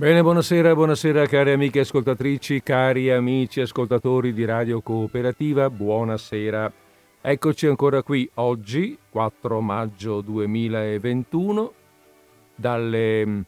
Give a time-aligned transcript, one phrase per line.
[0.00, 6.72] Bene, buonasera, buonasera cari amiche ascoltatrici, cari amici ascoltatori di Radio Cooperativa, buonasera.
[7.20, 11.72] Eccoci ancora qui oggi, 4 maggio 2021,
[12.54, 13.44] dalle,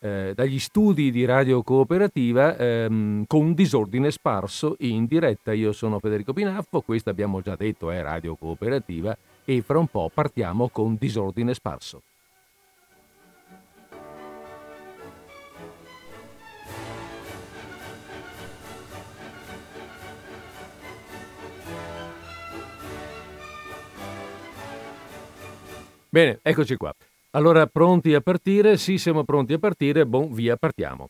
[0.00, 5.52] eh, dagli studi di Radio Cooperativa ehm, con disordine sparso in diretta.
[5.52, 10.10] Io sono Federico Pinaffo, questo abbiamo già detto è Radio Cooperativa e fra un po'
[10.12, 12.02] partiamo con disordine sparso.
[26.14, 26.94] Bene, eccoci qua.
[27.30, 28.76] Allora, pronti a partire?
[28.76, 30.04] Sì, siamo pronti a partire.
[30.04, 31.08] Bon, via, partiamo.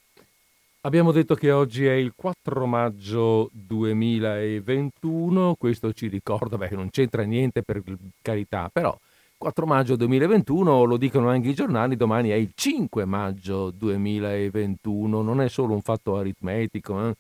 [0.83, 7.25] Abbiamo detto che oggi è il 4 maggio 2021, questo ci ricorda, beh, non c'entra
[7.25, 7.83] niente per
[8.23, 8.97] carità, però
[9.37, 15.41] 4 maggio 2021, lo dicono anche i giornali, domani è il 5 maggio 2021, non
[15.41, 17.15] è solo un fatto aritmetico, eh?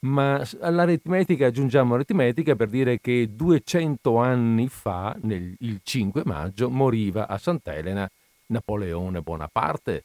[0.00, 7.26] Ma all'aritmetica aggiungiamo aritmetica per dire che 200 anni fa, nel, il 5 maggio, moriva
[7.26, 8.08] a Sant'Elena
[8.46, 10.04] Napoleone Bonaparte,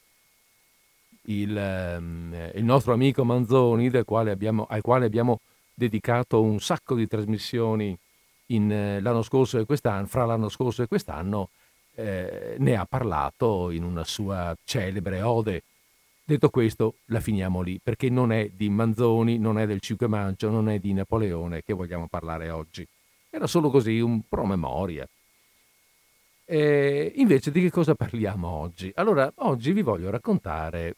[1.25, 5.39] il, ehm, il nostro amico Manzoni, quale abbiamo, al quale abbiamo
[5.73, 7.97] dedicato un sacco di trasmissioni
[8.47, 11.49] in, eh, l'anno scorso e quest'anno, fra l'anno scorso e quest'anno,
[11.95, 15.63] eh, ne ha parlato in una sua celebre ode
[16.25, 20.49] Detto questo, la finiamo lì, perché non è di Manzoni, non è del 5 maggio,
[20.49, 22.87] non è di Napoleone che vogliamo parlare oggi.
[23.29, 25.07] Era solo così un promemoria.
[26.45, 28.91] E invece di che cosa parliamo oggi?
[28.95, 30.95] Allora, oggi vi voglio raccontare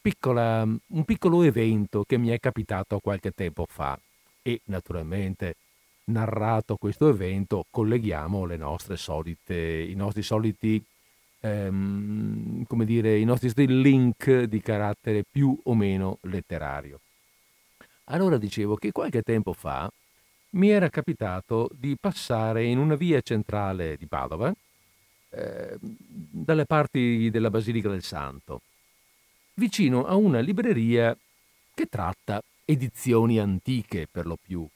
[0.00, 3.98] piccola, un piccolo evento che mi è capitato qualche tempo fa
[4.42, 5.56] e naturalmente
[6.04, 8.46] narrato questo evento colleghiamo
[8.96, 10.82] solite, i nostri soliti
[11.40, 17.00] ehm, come dire, i nostri link di carattere più o meno letterario.
[18.04, 19.90] Allora dicevo che qualche tempo fa
[20.50, 24.52] mi era capitato di passare in una via centrale di Padova,
[25.30, 28.62] eh, dalle parti della Basilica del Santo,
[29.54, 31.16] vicino a una libreria
[31.72, 34.66] che tratta edizioni antiche per lo più.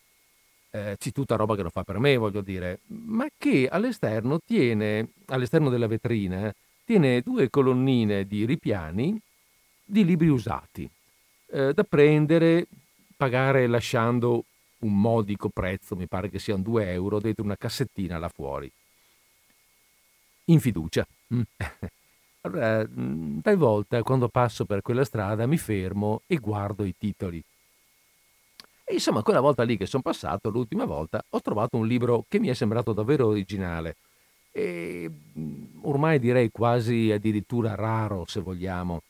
[0.74, 5.10] Eh, c'è tutta roba che non fa per me, voglio dire, ma che all'esterno tiene,
[5.26, 6.52] all'esterno della vetrina,
[6.84, 9.16] tiene due colonnine di ripiani
[9.84, 10.90] di libri usati,
[11.52, 12.66] eh, da prendere,
[13.16, 14.46] pagare lasciando
[14.80, 18.68] un modico prezzo, mi pare che siano 2 euro, dentro una cassettina là fuori.
[20.46, 21.06] In fiducia.
[21.32, 21.42] Mm.
[22.42, 27.40] allora, mm, talvolta quando passo per quella strada mi fermo e guardo i titoli.
[28.84, 32.38] E insomma, quella volta lì che sono passato, l'ultima volta, ho trovato un libro che
[32.38, 33.96] mi è sembrato davvero originale
[34.56, 39.02] e mm, ormai direi quasi addirittura raro se vogliamo.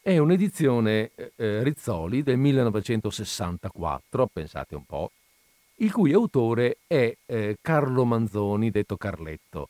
[0.00, 5.12] È un'edizione eh, eh Rizzoli del 1964, pensate un po',
[5.76, 9.68] il cui autore è eh, Carlo Manzoni, detto Carletto.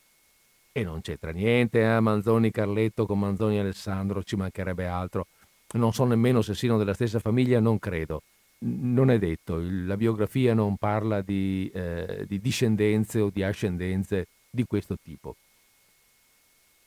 [0.73, 2.01] E non c'entra niente a eh?
[2.01, 5.27] Manzoni Carletto con Manzoni Alessandro, ci mancherebbe altro.
[5.73, 8.23] Non so nemmeno se siano della stessa famiglia, non credo.
[8.61, 14.65] Non è detto, la biografia non parla di, eh, di discendenze o di ascendenze di
[14.65, 15.37] questo tipo.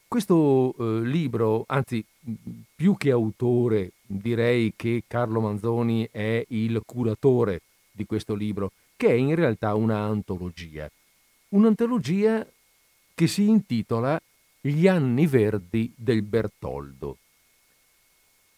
[0.06, 2.04] Questo eh, libro, anzi
[2.76, 7.62] più che autore, direi che Carlo Manzoni è il curatore
[7.92, 10.92] di questo libro, che è in realtà una antologia.
[11.50, 12.46] Un'antologia
[13.16, 14.22] che si intitola
[14.60, 17.18] Gli anni verdi del Bertoldo.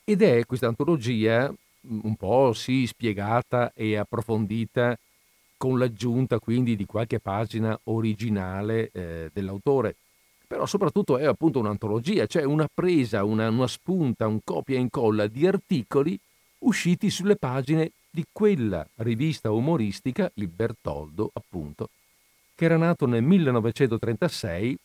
[0.04, 1.54] Ed è questa antologia
[1.88, 4.98] un po' sì spiegata e approfondita
[5.58, 9.96] con l'aggiunta quindi di qualche pagina originale eh, dell'autore.
[10.46, 15.28] Però soprattutto è appunto un'antologia, cioè una presa, una, una spunta, un copia e incolla
[15.28, 16.20] di articoli
[16.60, 21.90] usciti sulle pagine di quella rivista umoristica, il Bertoldo appunto,
[22.54, 24.78] che era nato nel 1936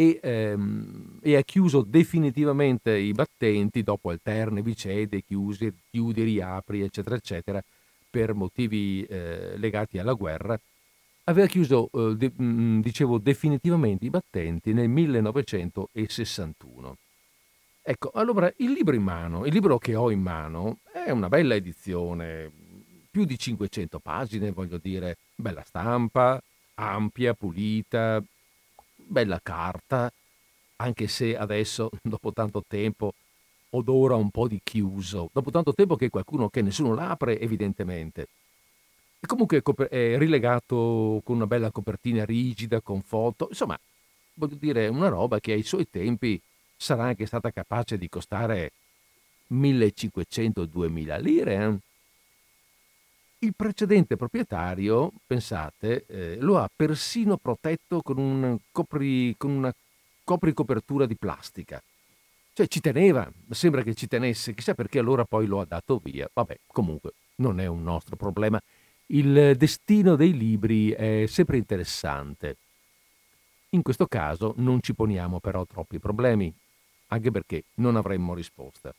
[0.00, 7.16] e, ehm, e, ha chiuso definitivamente i battenti dopo alterne vicende, chiusi, chiudi, riapri, eccetera,
[7.16, 7.62] eccetera,
[8.08, 10.58] per motivi eh, legati alla guerra,
[11.24, 16.96] aveva chiuso, eh, de, mh, mm, dicevo, definitivamente i battenti nel 1961.
[17.82, 21.56] Ecco, allora il libro in mano, il libro che ho in mano, è una bella
[21.56, 22.50] edizione,
[23.10, 26.42] più di 500 pagine, voglio dire, bella stampa,
[26.74, 28.22] ampia, pulita,
[29.10, 30.10] bella carta,
[30.76, 33.14] anche se adesso, dopo tanto tempo,
[33.70, 38.28] odora un po' di chiuso, dopo tanto tempo che qualcuno che nessuno l'apre evidentemente.
[39.20, 43.78] E comunque è rilegato con una bella copertina rigida, con foto, insomma,
[44.34, 46.40] voglio dire, una roba che ai suoi tempi
[46.74, 48.72] sarà anche stata capace di costare
[49.52, 51.54] 1500-2000 lire.
[51.54, 51.78] Eh?
[53.42, 59.74] Il precedente proprietario, pensate, eh, lo ha persino protetto con, un copri, con una
[60.24, 61.82] copricopertura di plastica.
[62.52, 66.28] Cioè ci teneva, sembra che ci tenesse, chissà perché allora poi lo ha dato via.
[66.30, 68.60] Vabbè, comunque non è un nostro problema.
[69.06, 72.56] Il destino dei libri è sempre interessante.
[73.70, 76.52] In questo caso non ci poniamo però troppi problemi,
[77.06, 78.94] anche perché non avremmo risposta.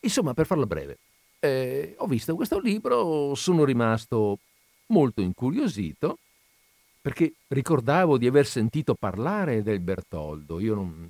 [0.00, 0.98] Insomma, per farla breve,
[1.40, 4.38] eh, ho visto questo libro, sono rimasto
[4.86, 6.18] molto incuriosito
[7.00, 10.60] perché ricordavo di aver sentito parlare del Bertoldo.
[10.60, 11.08] Io non,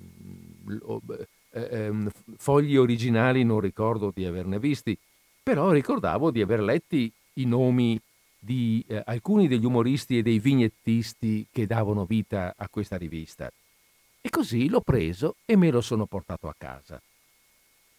[1.51, 4.97] eh, eh, fogli originali non ricordo di averne visti,
[5.43, 7.99] però ricordavo di aver letti i nomi
[8.39, 13.51] di eh, alcuni degli umoristi e dei vignettisti che davano vita a questa rivista.
[14.21, 17.01] E così l'ho preso e me lo sono portato a casa.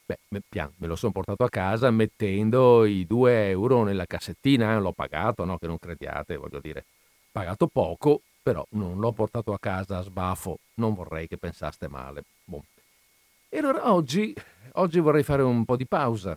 [0.09, 0.41] Beh,
[0.77, 5.59] me lo sono portato a casa mettendo i 2 euro nella cassettina, l'ho pagato, no?
[5.59, 6.85] Che non crediate, voglio dire.
[7.31, 12.23] Pagato poco, però non l'ho portato a casa a sbafo, non vorrei che pensaste male.
[12.43, 12.59] Bon.
[13.49, 14.33] E allora oggi,
[14.73, 16.35] oggi vorrei fare un po' di pausa,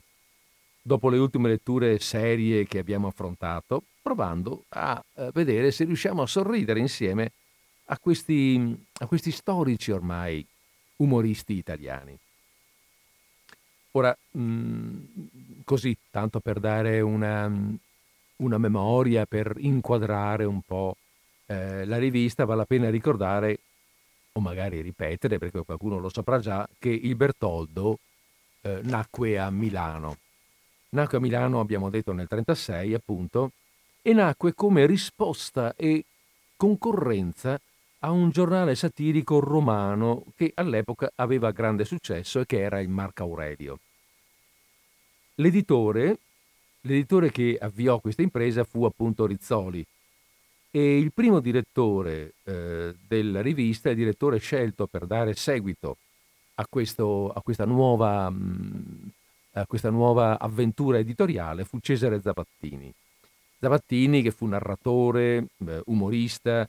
[0.82, 6.26] dopo le ultime letture serie che abbiamo affrontato, provando a eh, vedere se riusciamo a
[6.26, 7.32] sorridere insieme
[7.86, 10.46] a questi, a questi storici ormai
[10.96, 12.18] umoristi italiani.
[13.92, 14.98] Ora, mh, mm,
[15.64, 17.50] così, tanto per dare una,
[18.36, 20.96] una, memoria, per inquadrare un po'
[21.46, 23.58] eh, la rivista, vale la pena ricordare,
[24.32, 27.98] o magari ripetere, perché qualcuno lo saprà già, che il Bertoldo
[28.62, 30.16] eh, nacque a Milano.
[30.90, 33.52] Nacque a Milano, abbiamo detto, nel 1936, appunto,
[34.00, 36.04] e nacque come risposta e
[36.56, 37.60] concorrenza
[38.04, 43.22] a un giornale satirico romano che all'epoca aveva grande successo e che era il Marco
[43.22, 43.78] Aurelio.
[45.36, 46.18] L'editore,
[46.82, 49.84] l'editore che avviò questa impresa fu appunto Rizzoli
[50.70, 55.98] e il primo direttore eh, della rivista, il direttore scelto per dare seguito
[56.54, 59.06] a, questo, a, questa nuova, mm,
[59.52, 62.92] a questa nuova avventura editoriale fu Cesare Zabattini.
[63.60, 66.68] Zavattini, che fu narratore, eh, umorista,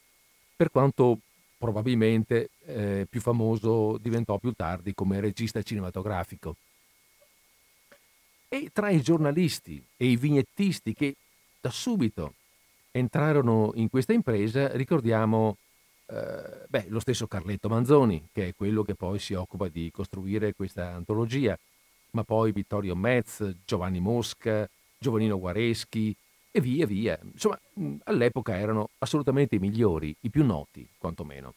[0.63, 1.19] per quanto
[1.57, 6.56] probabilmente eh, più famoso diventò più tardi come regista cinematografico.
[8.48, 11.15] E tra i giornalisti e i vignettisti che
[11.60, 12.36] da subito
[12.92, 15.57] entrarono in questa impresa ricordiamo
[16.06, 20.54] eh, beh, lo stesso Carletto Manzoni, che è quello che poi si occupa di costruire
[20.54, 21.57] questa antologia,
[22.12, 26.15] ma poi Vittorio Metz, Giovanni Mosca, Giovannino Guareschi,
[26.55, 27.19] e via via.
[27.23, 27.59] Insomma,
[28.03, 31.55] all'epoca erano assolutamente i migliori, i più noti, quantomeno.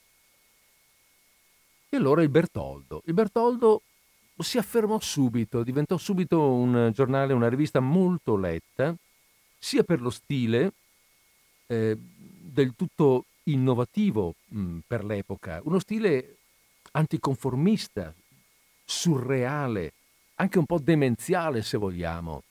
[1.91, 3.03] E allora il Bertoldo.
[3.05, 3.83] Il Bertoldo
[4.39, 8.95] si affermò subito, diventò subito un giornale, una rivista molto letta,
[9.59, 10.73] sia per lo stile
[11.67, 16.37] eh, del tutto innovativo mh, per l'epoca, uno stile
[16.93, 18.15] anticonformista,
[18.83, 19.93] surreale,
[20.37, 22.43] anche un po' demenziale se vogliamo,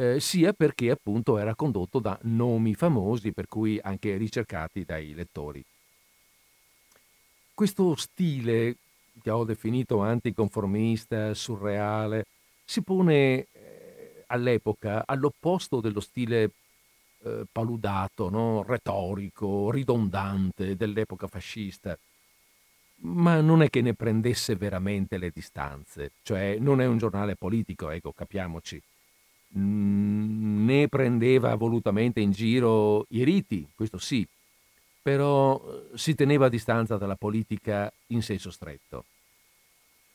[0.00, 5.64] eh, sia perché appunto era condotto da nomi famosi, per cui anche ricercati dai lettori.
[7.52, 8.76] Questo stile,
[9.20, 12.26] che ho definito anticonformista, surreale,
[12.64, 16.52] si pone eh, all'epoca all'opposto dello stile
[17.24, 18.62] eh, paludato, no?
[18.62, 21.98] retorico, ridondante dell'epoca fascista
[23.00, 27.90] ma non è che ne prendesse veramente le distanze, cioè non è un giornale politico,
[27.90, 28.82] ecco, capiamoci.
[29.50, 34.26] Ne prendeva volutamente in giro i riti, questo sì,
[35.02, 39.04] però eh, si teneva a distanza dalla politica in senso stretto.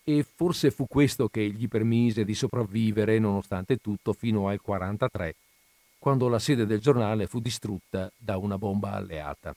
[0.03, 5.35] E forse fu questo che gli permise di sopravvivere, nonostante tutto, fino al 1943,
[5.97, 9.55] quando la sede del giornale fu distrutta da una bomba alleata.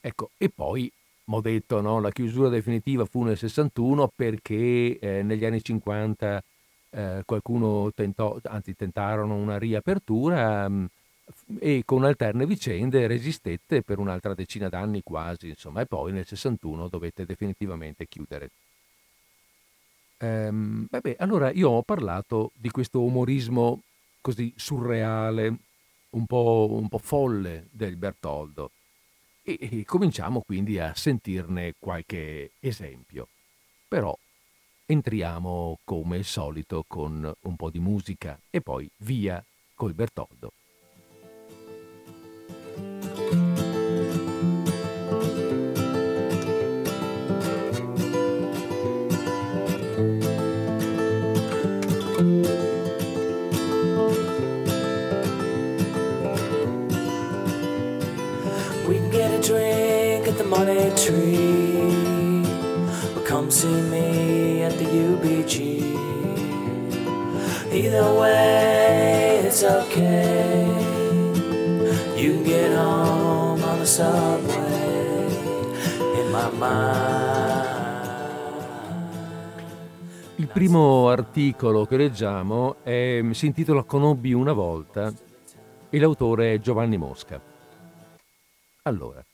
[0.00, 0.90] Ecco, e poi,
[1.26, 6.42] ho detto, no, la chiusura definitiva fu nel 61 perché eh, negli anni 50
[6.96, 10.88] eh, qualcuno tentò, anzi tentarono una riapertura mh,
[11.52, 16.26] mm, e con alterne vicende resistette per un'altra decina d'anni quasi, insomma, e poi nel
[16.26, 18.50] 61 dovette definitivamente chiudere.
[20.18, 23.82] Ehm, vabbè, allora io ho parlato di questo umorismo
[24.22, 25.54] così surreale,
[26.10, 28.70] un po', un po folle del Bertoldo
[29.42, 33.28] e, e cominciamo quindi a sentirne qualche esempio.
[33.86, 34.16] Però
[34.86, 39.42] entriamo come al solito con un po' di musica e poi via
[39.74, 40.52] col Bertoldo.
[60.46, 62.44] money tree.
[63.24, 64.25] Come see me
[64.66, 65.54] at the UBG.
[67.72, 70.66] Either way, it's okay.
[72.16, 75.26] You can get home on the subway
[76.18, 77.74] in my mind.
[80.38, 85.12] Il primo articolo che leggiamo è- si intitola Conobbi una volta
[85.88, 87.40] e l'autore è Giovanni Mosca.
[88.82, 89.24] Allora,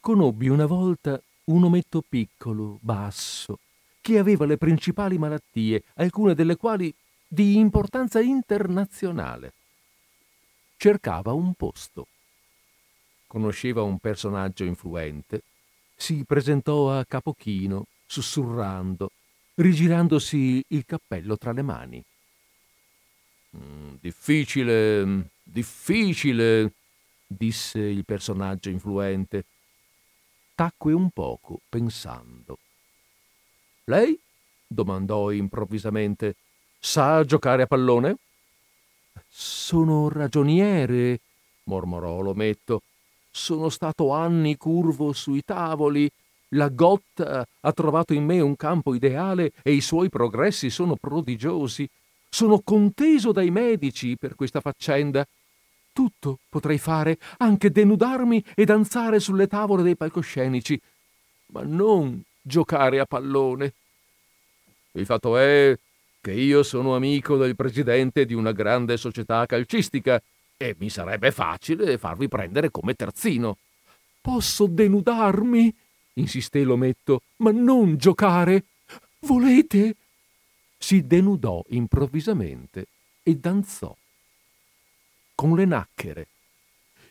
[0.00, 3.58] conobbi una volta un ometto piccolo, basso,
[4.00, 6.94] che aveva le principali malattie, alcune delle quali
[7.26, 9.52] di importanza internazionale.
[10.76, 12.06] Cercava un posto.
[13.26, 15.42] Conosceva un personaggio influente,
[15.96, 19.10] si presentò a capochino, sussurrando,
[19.54, 22.02] rigirandosi il cappello tra le mani.
[23.56, 26.72] "Mm, difficile, mm, difficile,
[27.26, 29.44] disse il personaggio influente.
[30.62, 32.56] Tacque un poco, pensando.
[33.86, 34.16] Lei?
[34.64, 36.36] domandò improvvisamente.
[36.78, 38.18] Sa giocare a pallone?
[39.26, 41.18] Sono ragioniere,
[41.64, 42.82] mormorò l'ometto.
[43.28, 46.08] Sono stato anni curvo sui tavoli.
[46.50, 51.88] La Gotta ha trovato in me un campo ideale e i suoi progressi sono prodigiosi.
[52.30, 55.26] Sono conteso dai medici per questa faccenda.
[55.92, 60.80] Tutto potrei fare, anche denudarmi e danzare sulle tavole dei palcoscenici,
[61.48, 63.74] ma non giocare a pallone.
[64.92, 65.76] Il fatto è
[66.20, 70.22] che io sono amico del presidente di una grande società calcistica
[70.56, 73.58] e mi sarebbe facile farvi prendere come terzino.
[74.20, 75.74] Posso denudarmi?
[76.14, 78.64] insisté l'ometto, ma non giocare.
[79.20, 79.96] Volete?
[80.78, 82.86] Si denudò improvvisamente
[83.22, 83.94] e danzò.
[85.34, 86.28] Con le nacchere.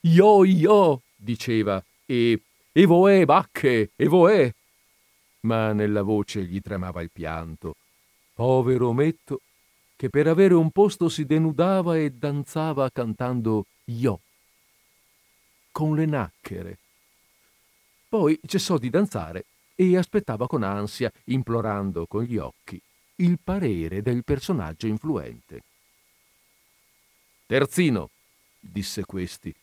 [0.01, 2.41] Io, io, diceva, e
[2.73, 4.53] e voè, bacche, e voè.
[5.41, 7.75] Ma nella voce gli tremava il pianto.
[8.33, 9.41] Povero ometto,
[9.97, 14.21] che per avere un posto si denudava e danzava cantando io.
[15.71, 16.77] Con le nacchere.
[18.07, 22.81] Poi cessò di danzare e aspettava con ansia, implorando con gli occhi,
[23.15, 25.63] il parere del personaggio influente.
[27.51, 28.11] Terzino,
[28.61, 29.53] disse questi,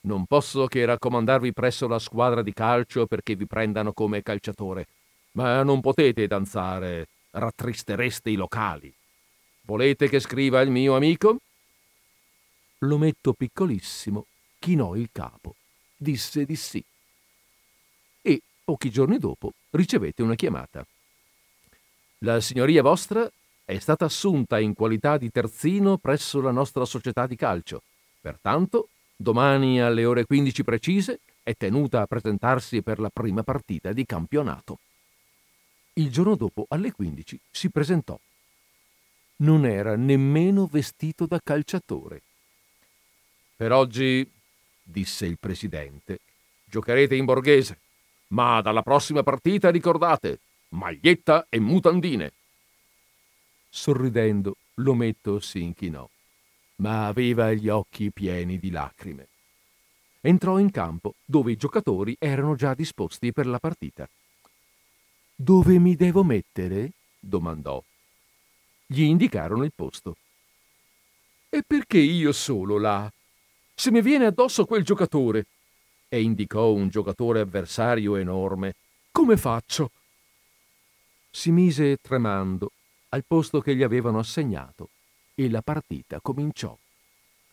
[0.00, 4.86] non posso che raccomandarvi presso la squadra di calcio perché vi prendano come calciatore,
[5.32, 8.92] ma non potete danzare, rattristereste i locali.
[9.62, 11.38] Volete che scriva il mio amico?
[12.80, 14.26] L'ometto piccolissimo
[14.58, 15.54] chinò il capo,
[15.96, 16.84] disse di sì.
[18.20, 20.86] E pochi giorni dopo ricevette una chiamata.
[22.18, 23.26] La signoria vostra
[23.68, 27.82] è stata assunta in qualità di terzino presso la nostra società di calcio.
[28.18, 34.06] Pertanto, domani alle ore 15 precise è tenuta a presentarsi per la prima partita di
[34.06, 34.78] campionato.
[35.92, 38.18] Il giorno dopo, alle 15, si presentò.
[39.36, 42.22] Non era nemmeno vestito da calciatore.
[43.54, 44.26] Per oggi,
[44.82, 46.20] disse il presidente,
[46.64, 47.78] giocherete in borghese,
[48.28, 50.38] ma dalla prossima partita ricordate,
[50.70, 52.32] maglietta e mutandine.
[53.68, 56.08] Sorridendo, l'ometto si inchinò,
[56.76, 59.28] ma aveva gli occhi pieni di lacrime.
[60.20, 64.08] Entrò in campo, dove i giocatori erano già disposti per la partita.
[65.34, 66.92] Dove mi devo mettere?
[67.20, 67.82] domandò.
[68.86, 70.16] Gli indicarono il posto.
[71.50, 73.10] E perché io solo là?
[73.74, 75.46] Se mi viene addosso quel giocatore.
[76.08, 78.74] E indicò un giocatore avversario enorme.
[79.12, 79.90] Come faccio?
[81.30, 82.72] Si mise tremando
[83.10, 84.90] al posto che gli avevano assegnato
[85.34, 86.76] e la partita cominciò.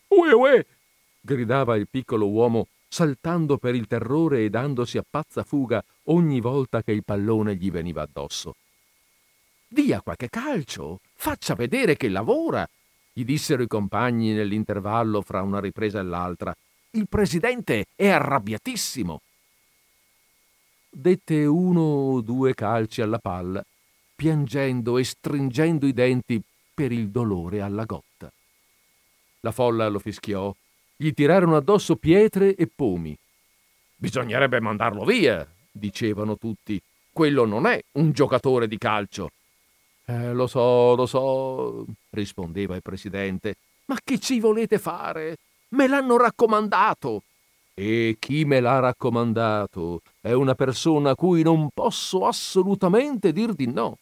[0.08, 0.66] Uè, uè!
[1.20, 6.82] gridava il piccolo uomo, saltando per il terrore e dandosi a pazza fuga ogni volta
[6.82, 8.56] che il pallone gli veniva addosso.
[9.68, 12.68] Dia qualche calcio, faccia vedere che lavora,
[13.12, 16.54] gli dissero i compagni nell'intervallo fra una ripresa e l'altra.
[16.90, 19.20] Il presidente è arrabbiatissimo.
[20.88, 23.64] Dette uno o due calci alla palla,
[24.16, 26.42] piangendo e stringendo i denti
[26.74, 28.32] per il dolore alla gotta.
[29.40, 30.52] La folla lo fischiò,
[30.96, 33.16] gli tirarono addosso pietre e pomi.
[33.94, 36.80] Bisognerebbe mandarlo via, dicevano tutti.
[37.12, 39.30] Quello non è un giocatore di calcio.
[40.06, 43.56] Eh, lo so, lo so, rispondeva il presidente.
[43.86, 45.36] Ma che ci volete fare?
[45.68, 47.22] Me l'hanno raccomandato.
[47.74, 53.66] E chi me l'ha raccomandato è una persona a cui non posso assolutamente dir di
[53.66, 53.98] no.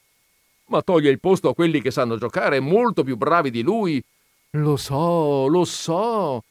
[0.66, 4.02] Ma toglie il posto a quelli che sanno giocare molto più bravi di lui.
[4.50, 6.42] Lo so, lo so.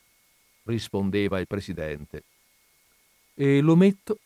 [0.65, 2.23] rispondeva il presidente.
[3.33, 4.19] E l'ometto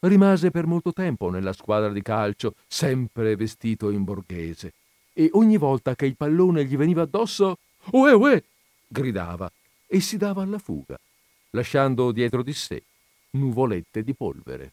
[0.00, 4.72] rimase per molto tempo nella squadra di calcio, sempre vestito in borghese,
[5.12, 7.58] e ogni volta che il pallone gli veniva addosso,
[7.92, 8.42] uè uè,
[8.86, 9.50] gridava
[9.86, 10.98] e si dava alla fuga,
[11.50, 12.82] lasciando dietro di sé
[13.32, 14.72] nuvolette di polvere.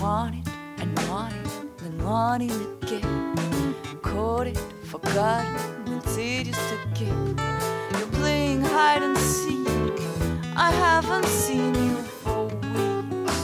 [0.00, 7.98] Want it and want it and wanting to get caught it, forgotten, insidious to get.
[7.98, 9.66] You're playing hide and seek.
[10.56, 13.40] I haven't seen you for weeks.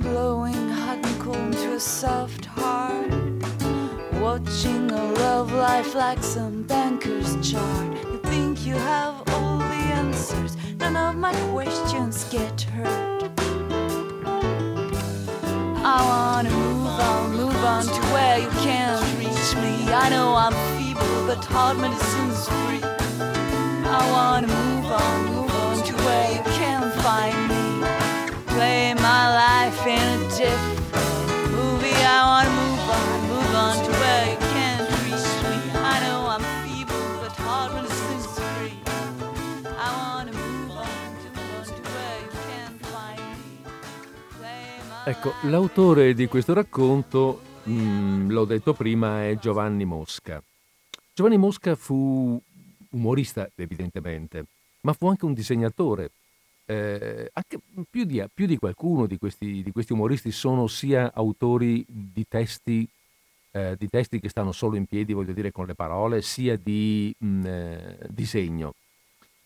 [0.00, 3.10] Blowing hot and cold to a soft heart.
[4.20, 7.96] Watching a love life like some banker's chart.
[8.12, 10.56] You think you have all the answers.
[10.78, 13.11] None of my questions get hurt.
[15.84, 19.92] I wanna move on, move on to where you can't reach me.
[19.92, 22.84] I know I'm feeble, but hard medicine's free.
[23.84, 27.86] I wanna move on, move on to where you can't find me.
[28.46, 30.71] Play my life in a different
[45.04, 50.40] Ecco, l'autore di questo racconto, mh, l'ho detto prima, è Giovanni Mosca.
[51.12, 52.40] Giovanni Mosca fu
[52.90, 54.44] umorista evidentemente,
[54.82, 56.12] ma fu anche un disegnatore.
[56.66, 57.58] Eh, anche
[57.90, 62.88] più di, più di qualcuno di questi, di questi, umoristi sono sia autori di testi,
[63.50, 67.12] eh, di testi, che stanno solo in piedi, voglio dire, con le parole, sia di
[67.18, 68.74] mh, mm, eh, disegno.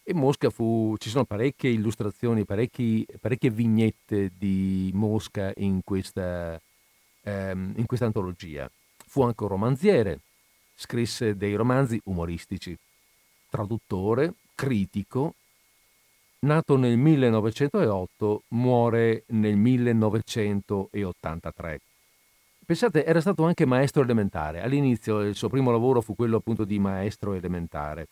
[0.08, 6.60] E Mosca fu, ci sono parecchie illustrazioni, parecchie vignette di Mosca in questa,
[7.22, 8.70] ehm, in questa antologia.
[9.04, 10.20] Fu anche un romanziere,
[10.76, 12.78] scrisse dei romanzi umoristici
[13.50, 15.34] traduttore, critico,
[16.40, 21.80] nato nel 1908, muore nel 1983.
[22.64, 24.60] Pensate, era stato anche maestro elementare.
[24.60, 28.06] All'inizio il suo primo lavoro fu quello appunto di maestro elementare.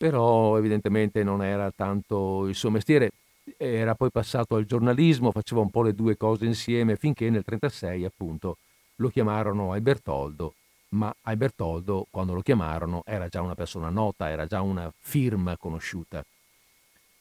[0.00, 3.10] Però evidentemente non era tanto il suo mestiere.
[3.58, 8.04] Era poi passato al giornalismo, faceva un po' le due cose insieme finché nel 1936
[8.06, 8.56] appunto
[8.96, 10.54] lo chiamarono ai Bertoldo
[10.90, 16.24] ma Albertoldo, quando lo chiamarono, era già una persona nota, era già una firma conosciuta.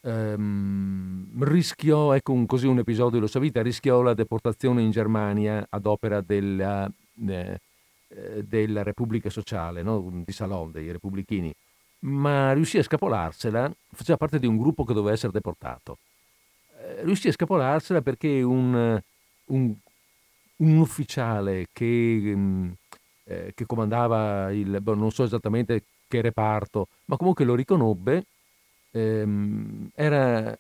[0.02, 5.66] Ehm, rischiò, ecco un, così un episodio della sua vita, rischiò la deportazione in Germania
[5.70, 6.90] ad opera della,
[7.28, 7.60] eh,
[8.08, 10.24] eh della Repubblica Sociale, no?
[10.26, 11.54] di Salon, dei repubblichini,
[12.00, 15.98] ma riuscì a scapolarsela, faceva parte di un gruppo che doveva essere deportato.
[16.80, 19.00] Eh, riuscì a scapolarsela perché un,
[19.46, 19.74] un,
[20.58, 22.34] un ufficiale che...
[22.36, 22.72] Mm,
[23.30, 28.26] eh, che comandava il, boh, non so esattamente che reparto, ma comunque lo riconobbe,
[28.92, 30.58] ehm, era,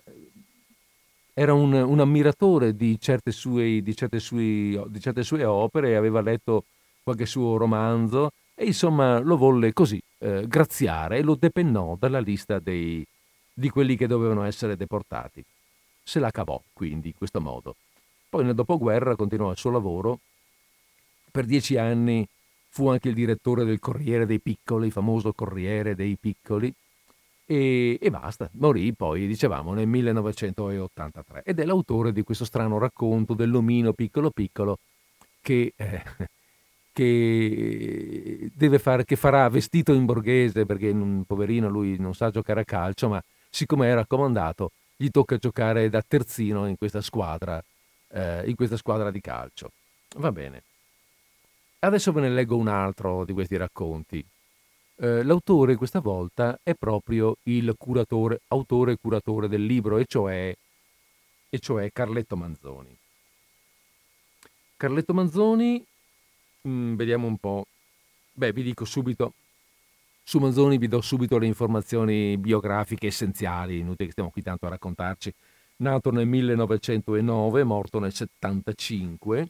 [1.34, 6.22] era un, un, ammiratore di certe, sue, di, certe sue, di certe, sue, opere, aveva
[6.22, 6.66] letto
[7.02, 12.60] qualche suo romanzo e insomma lo volle così eh, graziare e lo depennò dalla lista
[12.60, 13.06] dei,
[13.54, 15.42] di quelli che dovevano essere deportati.
[16.04, 17.78] Se la cavò quindi in questo modo.
[18.28, 20.20] Poi nel dopoguerra continuò il suo lavoro.
[21.32, 22.28] Per dieci anni
[22.68, 26.74] fu anche il direttore del Corriere dei Piccoli, il famoso Corriere dei Piccoli,
[27.46, 33.34] e, e, basta, morì poi, dicevamo, nel 1983 ed è l'autore di questo strano racconto
[33.34, 34.80] dell'omino piccolo piccolo
[35.42, 36.04] che, eh,
[36.92, 42.66] che, fare, che farà vestito in borghese perché un poverino lui non sa giocare a
[42.66, 47.64] calcio, ma siccome è raccomandato gli tocca giocare da terzino in questa squadra,
[48.10, 49.72] eh, in questa squadra di calcio.
[50.18, 50.64] Va bene.
[51.80, 54.26] Adesso ve ne leggo un altro di questi racconti.
[54.98, 60.54] Eh, l'autore questa volta è proprio il curatore, autore e curatore del libro, e cioè,
[61.50, 62.98] e cioè Carletto Manzoni.
[64.76, 65.86] Carletto Manzoni,
[66.62, 67.66] mh, mm, vediamo un po'.
[68.34, 69.34] Beh, vi dico subito,
[70.24, 74.70] su Manzoni vi do subito le informazioni biografiche essenziali, inutile che stiamo qui tanto a
[74.70, 75.34] raccontarci.
[75.78, 79.48] Nato nel 1909, morto nel 1975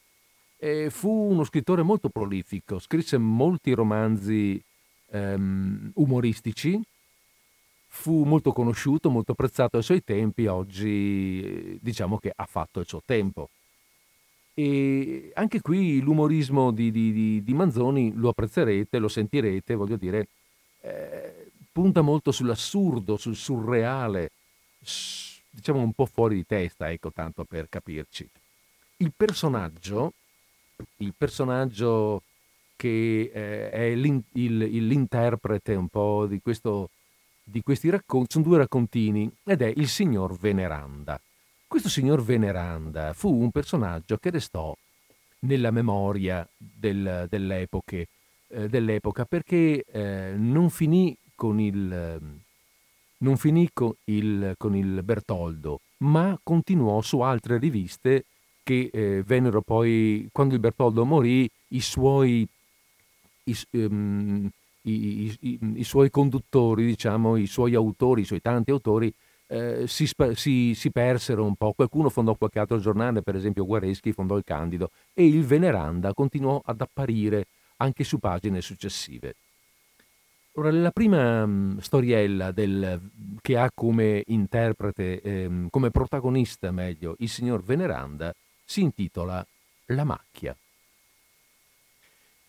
[0.56, 4.62] e fu uno scrittore molto prolifico, scrisse molti romanzi
[5.10, 6.80] ehm, umoristici,
[7.88, 13.02] fu molto conosciuto, molto apprezzato ai suoi tempi, oggi diciamo che ha fatto il suo
[13.04, 13.50] tempo.
[14.62, 20.28] E anche qui l'umorismo di, di, di Manzoni lo apprezzerete, lo sentirete, voglio dire,
[20.82, 24.32] eh, punta molto sull'assurdo, sul surreale,
[25.50, 28.28] diciamo un po' fuori di testa, ecco tanto per capirci.
[28.98, 30.12] Il personaggio
[30.98, 32.22] il personaggio
[32.76, 36.90] che eh, è l'in- il, l'interprete un po' di, questo,
[37.42, 41.20] di questi racconti, sono due raccontini, ed è il signor Veneranda.
[41.70, 44.76] Questo signor Veneranda fu un personaggio che restò
[45.42, 48.08] nella memoria del, dell'epoche,
[48.48, 52.20] eh, dell'epoca perché eh, non finì con il,
[53.18, 58.24] non finì con il, con il Bertoldo, ma continuò su altre riviste
[58.64, 62.44] che eh, vennero poi, quando il Bertoldo morì, i suoi,
[63.44, 64.50] i, um,
[64.82, 69.14] i, i, suoi conduttori, diciamo, i suoi autori, i suoi tanti autori,
[69.50, 71.72] eh, si, si, si, persero un po'.
[71.72, 76.62] Qualcuno fondò qualche altro giornale, per esempio Guareschi fondò il Candido, e il Veneranda continuò
[76.64, 77.46] ad apparire
[77.78, 79.34] anche su pagine successive.
[80.52, 83.00] Ora, la prima um, storiella del,
[83.40, 88.32] che ha come interprete, ehm, come protagonista meglio, il signor Veneranda,
[88.64, 89.44] si intitola
[89.86, 90.56] La macchia.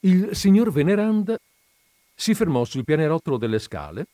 [0.01, 1.39] Il signor Veneranda
[2.13, 4.05] si fermò sul pianerottolo delle scale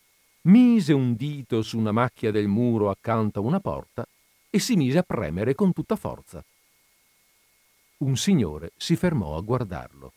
[0.47, 4.07] mise un dito su una macchia del muro accanto a una porta
[4.49, 6.43] e si mise a premere con tutta forza.
[7.97, 10.13] Un signore si fermò a guardarlo.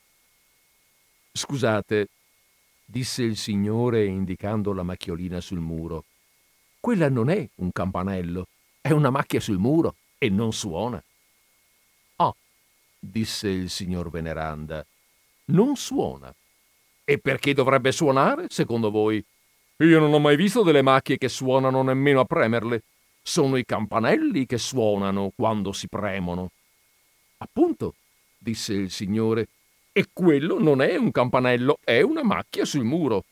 [1.33, 2.09] Scusate,
[2.85, 6.05] disse il signore indicando la macchiolina sul muro.
[6.79, 8.47] Quella non è un campanello,
[8.81, 11.03] è una macchia sul muro e non suona.
[12.17, 12.35] Ah,
[12.99, 14.85] disse il signor Veneranda,
[15.47, 16.33] non suona.
[17.05, 19.25] E perché dovrebbe suonare, secondo voi?
[19.81, 22.83] Io non ho mai visto delle macchie che suonano nemmeno a premerle.
[23.23, 26.51] Sono i campanelli che suonano quando si premono.
[27.39, 27.95] Appunto,
[28.37, 29.49] disse il signore,
[29.93, 33.25] e quello non è un campanello, è una macchia sul muro.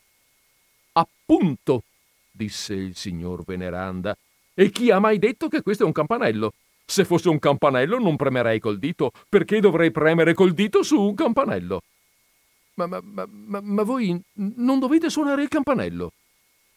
[0.93, 1.83] Appunto,
[2.31, 4.17] disse il signor Veneranda,
[4.55, 6.53] e chi ha mai detto che questo è un campanello?
[6.83, 11.13] Se fosse un campanello non premerei col dito, perché dovrei premere col dito su un
[11.13, 11.83] campanello?
[12.73, 16.11] Ma, ma, ma, ma voi non dovete suonare il campanello.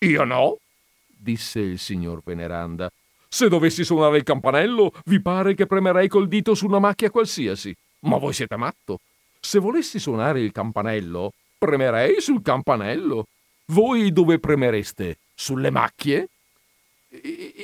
[0.02, 0.58] Io no,
[1.06, 2.90] disse il signor Veneranda.
[3.28, 7.74] Se dovessi suonare il campanello, vi pare che premerei col dito su una macchia qualsiasi.
[8.00, 8.98] Ma voi siete matto.
[9.38, 13.28] Se volessi suonare il campanello, premerei sul campanello.
[13.66, 15.18] Voi dove premereste?
[15.34, 16.28] Sulle macchie?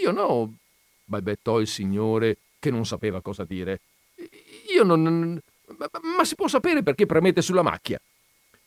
[0.01, 0.55] Io no,
[1.05, 3.81] balbettò il signore che non sapeva cosa dire.
[4.73, 5.41] Io non.
[6.17, 8.01] Ma si può sapere perché premete sulla macchia?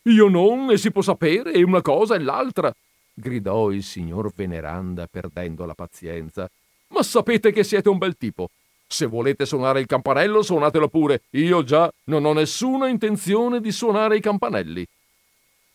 [0.02, 2.74] Io non, e si può sapere, e una cosa e l'altra
[3.14, 6.50] gridò il signor Veneranda perdendo la pazienza.
[6.88, 8.50] Ma sapete che siete un bel tipo.
[8.86, 11.22] Se volete suonare il campanello, suonatelo pure.
[11.30, 14.86] Io già non ho nessuna intenzione di suonare i campanelli.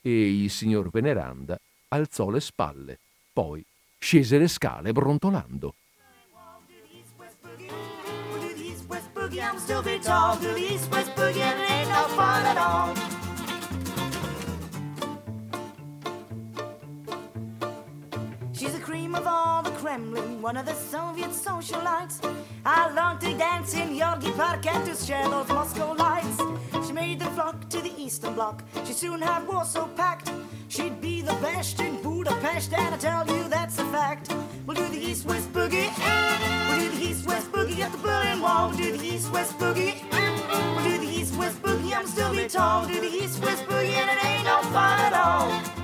[0.02, 3.00] E il signor Veneranda alzò le spalle,
[3.34, 3.64] poi
[3.98, 5.74] scese le scale brontolando.
[9.40, 13.17] I'm still big tall, do east west boogie and it ain't no fun at all.
[19.08, 22.20] Cream of all the Kremlin, one of the Soviet socialites.
[22.66, 26.42] I long to dance in Yorgi Park and to share those Moscow lights.
[26.86, 28.64] She made the flock to the Eastern Bloc.
[28.84, 30.30] She soon had Warsaw packed.
[30.68, 34.36] She'd be the best in Budapest, and I tell you that's a fact.
[34.66, 35.88] We'll do the East-West boogie.
[36.68, 38.68] We'll do the East-West boogie at the Berlin Wall.
[38.68, 40.04] We'll do the East-West boogie.
[40.12, 41.96] We'll do the East-West boogie.
[41.96, 42.82] I'm still be tall.
[42.82, 45.77] We'll do the East-West boogie, and it ain't no fun at all.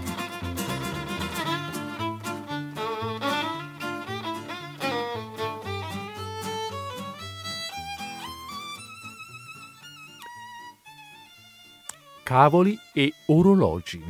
[12.34, 14.04] Cavoli e orologi.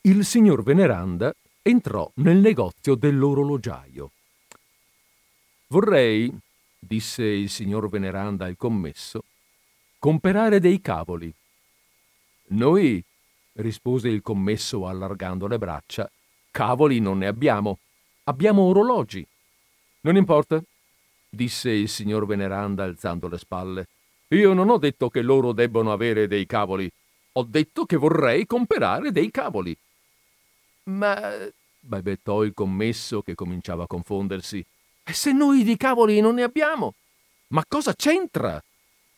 [0.00, 4.10] Il signor Veneranda entrò nel negozio dell'orologiaio.
[5.66, 6.34] Vorrei,
[6.78, 9.24] disse il signor Veneranda al commesso,
[9.98, 11.30] comperare dei cavoli.
[12.46, 13.04] Noi,
[13.56, 16.10] rispose il commesso allargando le braccia,
[16.50, 17.78] cavoli non ne abbiamo,
[18.24, 19.26] abbiamo orologi.
[20.00, 20.62] Non importa,
[21.28, 23.88] disse il signor Veneranda alzando le spalle.
[24.32, 26.90] Io non ho detto che loro debbono avere dei cavoli.
[27.32, 29.76] Ho detto che vorrei comperare dei cavoli.
[30.84, 31.32] Ma.
[31.80, 34.64] balbettò il commesso che cominciava a confondersi.
[35.02, 36.94] E se noi di cavoli non ne abbiamo?
[37.48, 38.62] Ma cosa c'entra?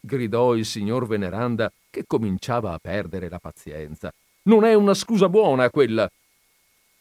[0.00, 4.12] gridò il signor Veneranda che cominciava a perdere la pazienza.
[4.44, 6.10] Non è una scusa buona quella.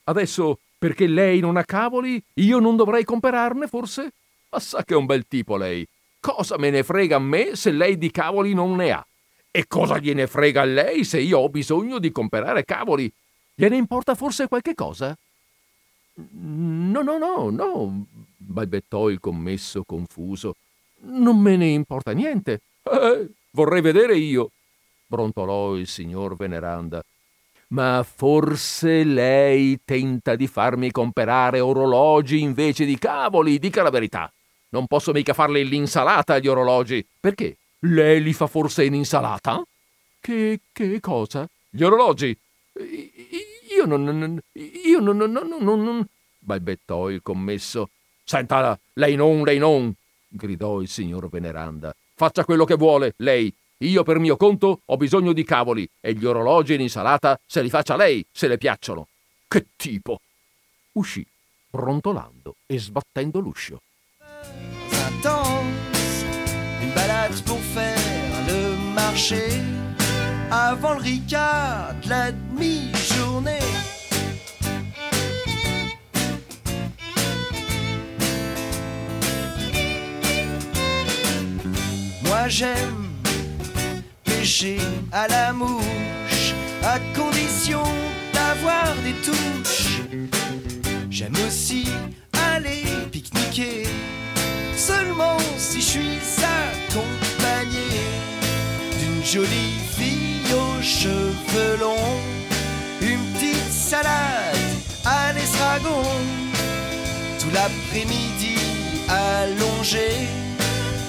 [0.04, 4.12] Adesso, perché lei non ha cavoli, io non dovrei comperarne, forse?
[4.50, 5.88] Ma sa che è un bel tipo lei.
[6.22, 9.06] Cosa me ne frega a me se lei di cavoli non ne ha?
[9.50, 13.12] E cosa gliene frega a lei se io ho bisogno di comprare cavoli?
[13.56, 15.18] Gliene importa forse qualche cosa?
[16.14, 18.06] No, no, no, no,
[18.38, 20.56] balbettò il commesso confuso.
[21.06, 22.62] Non me ne importa niente.
[22.84, 24.52] Eh, vorrei vedere io.
[25.08, 27.04] brontolò il signor Veneranda.
[27.70, 34.32] Ma forse lei tenta di farmi comperare orologi invece di cavoli, dica la verità.
[34.72, 37.06] Non posso mica farle l'insalata agli orologi.
[37.20, 37.58] Perché?
[37.80, 39.62] Lei li fa forse in insalata?
[40.20, 41.48] Che, che cosa?
[41.70, 42.38] Gli orologi.
[43.76, 44.42] Io non.
[44.54, 45.18] Io non.
[45.18, 46.08] non, non, non,
[46.40, 47.90] balbettò il commesso.
[48.24, 49.94] Senta, lei non, lei non,
[50.28, 51.94] gridò il signor Veneranda.
[52.16, 53.54] Faccia quello che vuole, lei.
[53.80, 57.70] Io per mio conto ho bisogno di cavoli e gli orologi in insalata se li
[57.70, 59.08] faccia lei, se le piacciono.
[59.48, 60.22] Che tipo!
[60.94, 61.26] Uscì,
[61.68, 63.82] brontolando e sbattendo l'uscio.
[67.46, 67.98] Pour faire
[68.48, 69.44] le marché
[70.52, 73.60] avant le ricard de la demi-journée.
[82.24, 83.08] Moi j'aime
[84.24, 84.78] pêcher
[85.12, 87.84] à la mouche, à condition
[88.34, 90.02] d'avoir des touches.
[91.10, 91.88] J'aime aussi
[92.56, 93.88] aller pique-niquer,
[94.82, 97.88] seulement si je suis accompagné
[99.00, 102.20] d'une jolie fille aux cheveux longs,
[103.00, 104.58] une petite salade
[105.06, 106.04] à l'estragon,
[107.39, 108.58] tout l'après-midi
[109.08, 110.10] allongé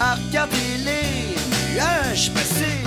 [0.01, 2.79] à regarder les nuages passer.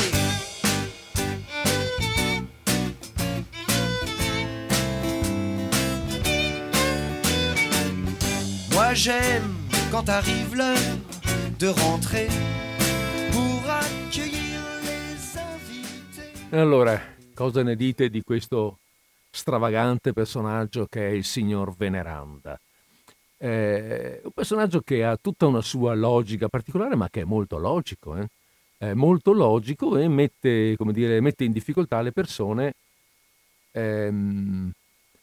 [8.71, 9.54] Moi j'aime
[9.91, 10.97] quand arrive l'heure
[11.59, 12.27] de rentrer
[13.31, 16.51] pour accueillir les invités.
[16.51, 17.01] Allora,
[17.33, 18.79] cosa ne dite di questo
[19.29, 22.59] stravagante personaggio che è il signor Veneranda?
[23.37, 28.15] È un personaggio che ha tutta una sua logica particolare, ma che è molto logico,
[28.15, 28.27] eh?
[28.77, 32.73] È molto logico e mette, dire, mette in difficoltà le persone,
[33.71, 34.71] ehm,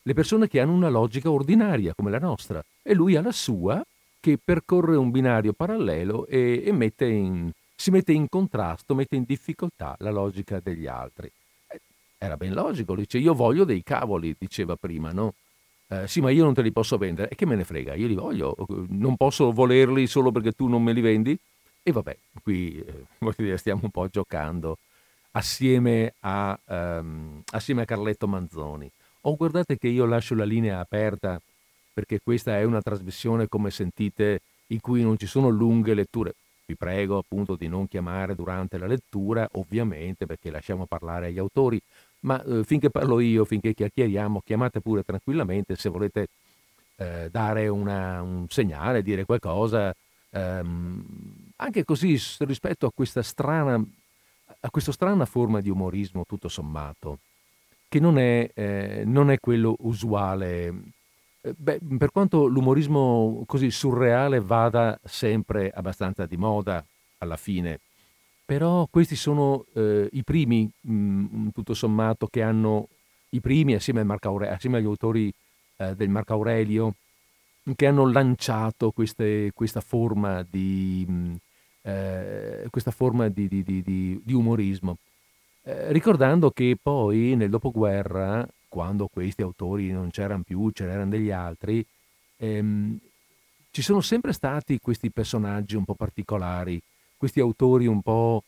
[0.03, 2.63] le persone che hanno una logica ordinaria come la nostra.
[2.83, 3.83] E lui ha la sua,
[4.23, 9.25] che percorre un binario parallelo e, e mette in, si mette in contrasto, mette in
[9.25, 11.29] difficoltà la logica degli altri.
[11.67, 11.81] Eh,
[12.19, 15.35] era ben logico, dice io voglio dei cavoli, diceva prima, no?
[15.89, 17.31] Eh, sì, ma io non te li posso vendere.
[17.31, 17.95] E che me ne frega?
[17.95, 18.55] Io li voglio.
[18.91, 21.37] Non posso volerli solo perché tu non me li vendi?
[21.83, 23.07] E vabbè, qui eh,
[23.37, 24.79] dire, stiamo un po' giocando
[25.33, 28.89] assieme a, um, assieme a Carletto Manzoni.
[29.23, 31.41] O oh, guardate che io lascio la linea aperta
[31.93, 36.35] perché questa è una trasmissione, come sentite, in cui non ci sono lunghe letture.
[36.65, 41.81] Vi prego appunto di non chiamare durante la lettura, ovviamente perché lasciamo parlare agli autori,
[42.21, 46.29] ma eh, finché parlo io, finché chiacchieriamo, chiamate pure tranquillamente se volete
[46.97, 49.95] eh, dare una, un segnale, dire qualcosa,
[50.31, 51.05] ehm,
[51.57, 53.83] anche così rispetto a questa strana,
[54.61, 57.19] a questa strana forma di umorismo tutto sommato,
[57.89, 60.73] che non è, eh, non è quello usuale.
[61.45, 66.85] Eh, beh, per quanto l'umorismo così surreale vada sempre abbastanza di moda
[67.19, 67.81] alla fine,
[68.45, 72.89] però questi sono eh, i primi, mh, mm, tutto sommato, che hanno
[73.31, 75.33] i primi, assieme, Aure- assieme agli autori
[75.79, 76.95] eh, del Marco Aurelio,
[77.77, 81.35] che hanno lanciato queste, questa forma di, mh, mm,
[81.83, 84.99] eh, questa forma di, di, di umorismo.
[85.65, 91.87] Eh, ricordando che poi nel dopoguerra, quando questi autori non c'erano più, c'erano degli altri,
[92.39, 92.99] ehm,
[93.71, 96.81] ci sono sempre stati questi personaggi un po' particolari,
[97.19, 98.45] questi autori un po',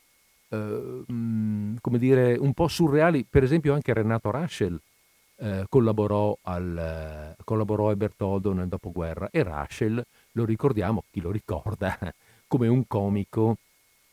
[0.49, 3.27] eh, mm, come dire, un po' surreali.
[3.29, 4.81] Per esempio anche Renato Raschel
[5.37, 11.99] eh, collaborò, al, collaborò a Bertoldo nel dopoguerra e Raschel, lo ricordiamo, chi lo ricorda,
[12.49, 13.59] come un comico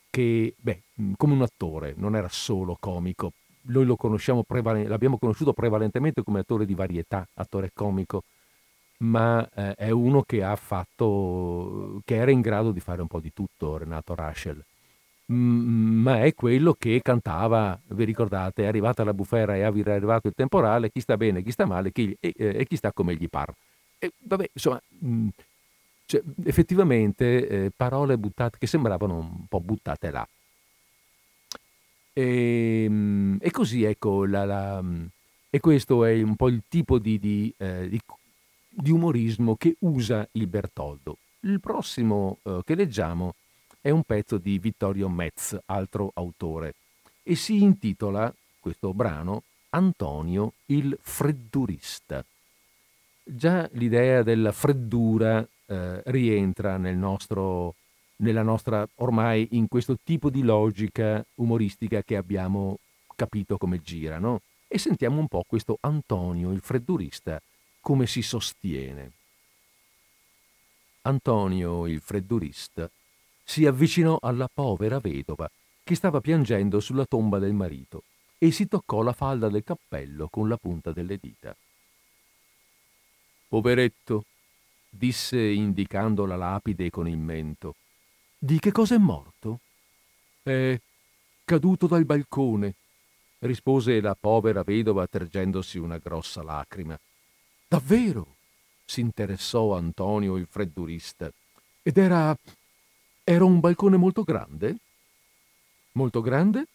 [0.09, 3.31] che, beh, mm, come un attore, non era solo comico.
[3.63, 3.95] Noi lo
[4.47, 8.23] prevalen- l'abbiamo conosciuto prevalentemente come attore di varietà, attore comico,
[8.97, 13.19] ma eh, è uno che ha fatto, che era in grado di fare un po'
[13.19, 14.63] di tutto, Renato Raschel.
[15.31, 20.27] Mm, ma è quello che cantava, vi ricordate, è arrivata la bufera e è arrivato
[20.27, 23.29] il temporale, chi sta bene, chi sta male chi, e, e, chi sta come gli
[23.29, 23.53] par.
[23.97, 25.27] E vabbè, insomma, mm,
[26.05, 30.27] cioè, effettivamente eh, parole buttate che sembravano un po' buttate là.
[32.13, 34.83] E, ehm, e così ecco, la, la,
[35.49, 37.99] e questo è un po' il tipo di, di, eh, di
[38.73, 41.17] di umorismo che usa il Bertoldo.
[41.41, 43.35] Il prossimo eh, che leggiamo
[43.81, 46.75] è un pezzo di Vittorio Metz, altro autore,
[47.23, 52.23] e si intitola, questo brano, Antonio il freddurista.
[53.23, 57.75] Già l'idea della freddura eh, rientra nel nostro,
[58.21, 62.79] nella nostra, ormai in questo tipo di logica umoristica che abbiamo
[63.15, 67.41] capito come girano e sentiamo un po' questo Antonio, il freddurista,
[67.81, 69.11] come si sostiene.
[71.03, 72.89] Antonio, il freddurista,
[73.43, 75.49] si avvicinò alla povera vedova
[75.83, 78.03] che stava piangendo sulla tomba del marito
[78.37, 81.55] e si toccò la falda del cappello con la punta delle dita.
[83.47, 84.25] Poveretto,
[84.89, 87.75] disse indicando la lapide con il mento,
[88.43, 89.59] di che cosa è morto?
[90.41, 90.79] È
[91.45, 92.73] caduto dal balcone,
[93.39, 96.99] rispose la povera vedova tergendosi una grossa lacrima.
[97.67, 98.39] Davvero?
[98.83, 101.31] si interessò Antonio il freddurista.
[101.83, 102.35] Ed era.
[103.23, 104.75] era un balcone molto grande?
[105.93, 106.65] Molto grande?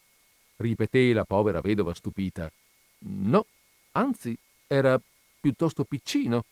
[0.59, 2.51] ripeté la povera vedova stupita.
[2.99, 3.45] No,
[3.93, 4.99] anzi, era
[5.41, 6.45] piuttosto piccino.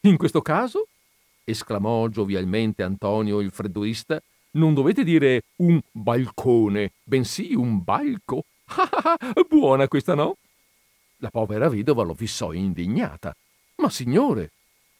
[0.00, 0.88] In questo caso,
[1.50, 4.20] esclamò giovialmente Antonio il freddurista,
[4.52, 8.44] non dovete dire un balcone, bensì un balco.
[9.02, 9.16] Ah,
[9.48, 10.36] buona questa, no?
[11.16, 13.34] La povera vedova lo fissò indignata.
[13.76, 14.52] Ma signore,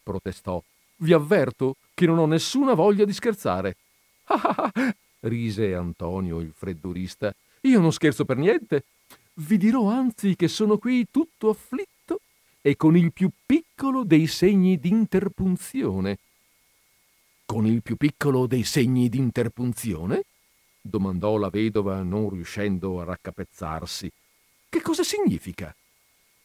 [0.02, 0.62] protestò,
[0.96, 3.76] vi avverto che non ho nessuna voglia di scherzare.
[4.24, 4.72] Ah,
[5.20, 7.34] rise Antonio il freddurista.
[7.62, 8.84] Io non scherzo per niente.
[9.34, 12.20] Vi dirò anzi che sono qui tutto afflitto
[12.60, 16.18] e con il più piccolo dei segni d'interpunzione.
[17.50, 20.22] Con il più piccolo dei segni d'interpunzione?
[20.80, 24.08] domandò la vedova non riuscendo a raccapezzarsi.
[24.68, 25.74] Che cosa significa?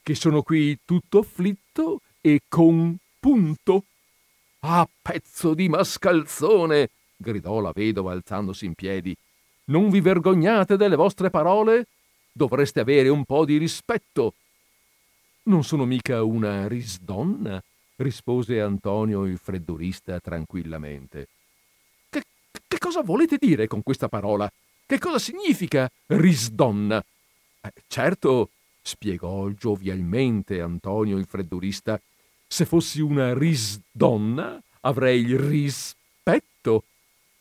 [0.02, 3.84] Che sono qui tutto afflitto e con punto.
[4.62, 6.90] Ah, pezzo di mascalzone!
[7.16, 9.16] gridò la vedova alzandosi in piedi.
[9.66, 11.86] Non vi vergognate delle vostre parole?
[12.32, 14.34] Dovreste avere un po' di rispetto.
[15.44, 17.64] Non sono mica una risdonna,
[17.98, 21.28] rispose Antonio il freddurista tranquillamente.
[22.10, 22.24] Che,
[22.68, 24.52] che cosa volete dire con questa parola?
[24.86, 27.04] Che cosa significa risdonna?
[27.62, 28.50] Eh, certo,
[28.82, 32.00] spiegò giovialmente Antonio il freddurista,
[32.48, 36.84] se fossi una risdonna avrei il rispetto.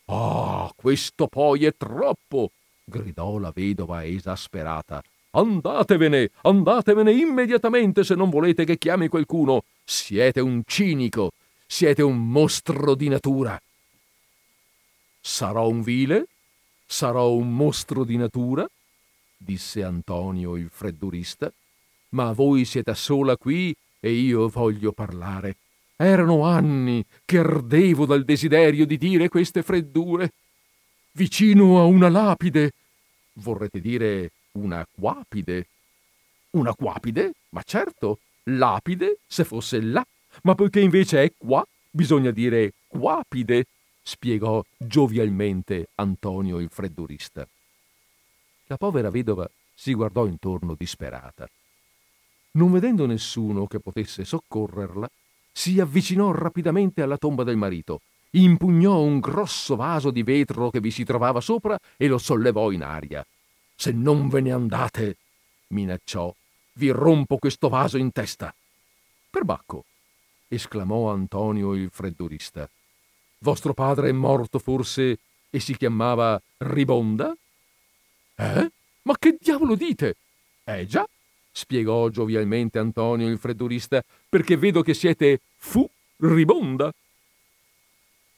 [0.07, 2.51] Ah, questo poi è troppo!
[2.85, 5.03] gridò la vedova esasperata.
[5.37, 9.65] Andatevene, andatevene immediatamente se non volete che chiami qualcuno.
[9.85, 11.33] Siete un cinico,
[11.67, 13.61] siete un mostro di natura.
[15.21, 16.29] Sarò un vile?
[16.87, 18.69] Sarò un mostro di natura?
[19.37, 21.53] disse Antonio il freddurista.
[22.11, 25.57] Ma voi siete sola qui e io voglio parlare.
[25.97, 30.31] Erano anni che ardevo dal desiderio di dire queste freddure.
[31.13, 32.71] Vicino a una lapide.
[33.33, 35.67] Vorrete dire una quapide?
[36.51, 37.33] Una quapide?
[37.51, 40.05] Ma certo, lapide se fosse là.
[40.43, 43.67] Ma poiché invece è qua, bisogna dire quapide,
[44.03, 47.47] spiegò giovialmente Antonio il freddurista.
[48.67, 51.49] La povera vedova si guardò intorno disperata.
[52.53, 55.11] Non vedendo nessuno che potesse soccorrerla,
[55.53, 60.91] si avvicinò rapidamente alla tomba del marito, impugnò un grosso vaso di vetro che vi
[60.91, 63.25] si trovava sopra e lo sollevò in aria.
[63.77, 65.17] Se non ve ne andate,
[65.69, 66.35] minacciò,
[66.75, 68.55] vi rompo questo vaso in testa.
[69.31, 69.85] Perbacco,
[70.49, 72.69] esclamò Antonio il freddurista.
[73.39, 75.19] Vostro padre è morto forse
[75.51, 77.35] e si chiamava Ribonda?
[78.37, 78.71] Eh?
[79.03, 80.17] Ma che diavolo dite?
[80.65, 81.07] Eh già,
[81.53, 86.93] spiegò giovialmente Antonio il freddurista, perché vedo che siete fu ribonda.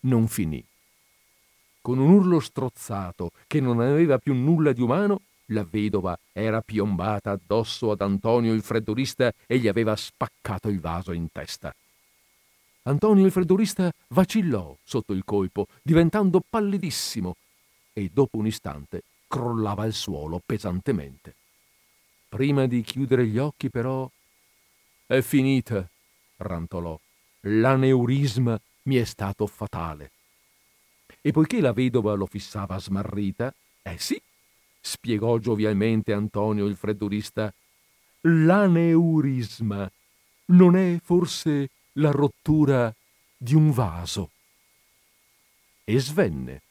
[0.00, 0.62] Non finì.
[1.80, 7.32] Con un urlo strozzato, che non aveva più nulla di umano, la vedova era piombata
[7.32, 11.74] addosso ad Antonio il freddurista e gli aveva spaccato il vaso in testa.
[12.82, 17.36] Antonio il freddurista vacillò sotto il colpo, diventando pallidissimo,
[17.92, 21.34] e dopo un istante crollava al suolo pesantemente.
[22.28, 24.08] Prima di chiudere gli occhi, però.
[25.06, 25.88] È finita,
[26.36, 26.98] rantolò.
[27.40, 30.10] L'aneurisma mi è stato fatale.
[31.20, 33.52] E poiché la vedova lo fissava smarrita,
[33.82, 34.20] eh sì,
[34.86, 37.52] spiegò giovialmente Antonio il freddurista,
[38.20, 39.90] l'aneurisma
[40.46, 42.94] non è forse la rottura
[43.36, 44.30] di un vaso?
[45.82, 46.62] E svenne.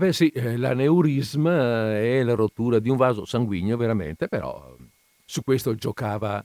[0.00, 4.74] Beh sì, eh, l'aneurisma è la rottura di un vaso sanguigno veramente, però
[5.26, 6.42] su questo giocava,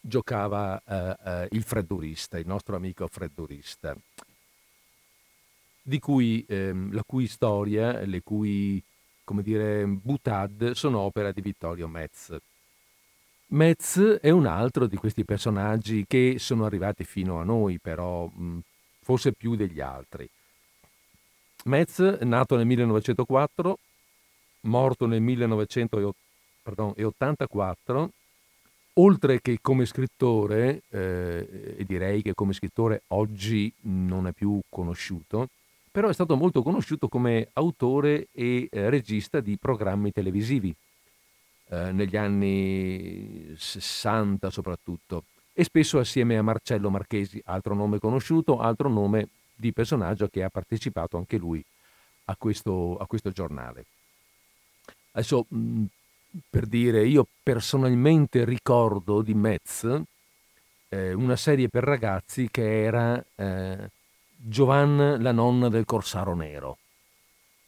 [0.00, 3.96] giocava eh, eh, il freddurista, il nostro amico freddurista,
[6.00, 8.82] cui, ehm, la cui storia, le cui,
[9.22, 12.36] come dire, butad sono opera di Vittorio Metz.
[13.50, 18.58] Metz è un altro di questi personaggi che sono arrivati fino a noi, però mh,
[19.00, 20.28] forse più degli altri.
[21.66, 23.78] Metz, nato nel 1904,
[24.62, 28.10] morto nel 1984,
[28.94, 35.48] oltre che come scrittore, eh, e direi che come scrittore oggi non è più conosciuto,
[35.90, 40.72] però è stato molto conosciuto come autore e eh, regista di programmi televisivi
[41.70, 48.88] eh, negli anni 60 soprattutto, e spesso assieme a Marcello Marchesi, altro nome conosciuto, altro
[48.88, 51.64] nome di personaggio che ha partecipato anche lui
[52.26, 53.86] a questo, a questo giornale.
[55.12, 55.46] Adesso,
[56.48, 60.02] per dire, io personalmente ricordo di Metz
[60.88, 63.90] eh, una serie per ragazzi che era eh,
[64.36, 66.78] Giovanna, la nonna del Corsaro Nero,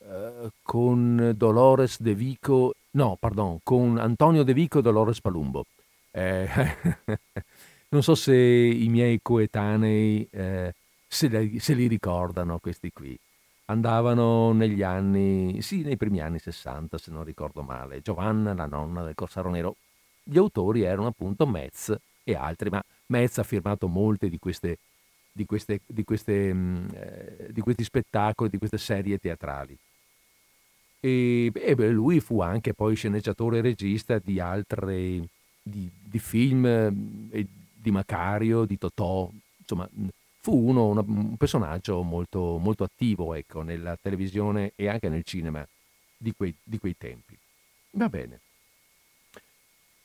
[0.01, 5.65] eh, con Dolores De Vico no, pardon, con Antonio De Vico e Dolores Palumbo.
[6.11, 6.49] Eh,
[7.91, 10.75] non so se i miei coetanei eh,
[11.09, 13.19] se, li, se, li ricordano questi qui.
[13.67, 18.01] Andavano negli anni, sì, nei primi anni 60, se non ricordo male.
[18.01, 19.77] Giovanna, la nonna del Corsaro Nero.
[20.23, 24.79] Gli autori erano appunto Metz e altri, ma Metz ha firmato molte di queste
[25.39, 29.77] di, queste, di, queste, mm, eh, di, questi spettacoli, di queste serie teatrali.
[31.01, 35.27] E, e beh, lui fu anche poi sceneggiatore e regista di altri
[35.63, 39.89] di, film eh, di Macario, di Totò, insomma
[40.49, 45.67] fu uno, un personaggio molto, molto attivo ecco, nella televisione e anche nel cinema
[46.17, 47.37] di quei, di quei tempi.
[47.91, 48.41] Va bene.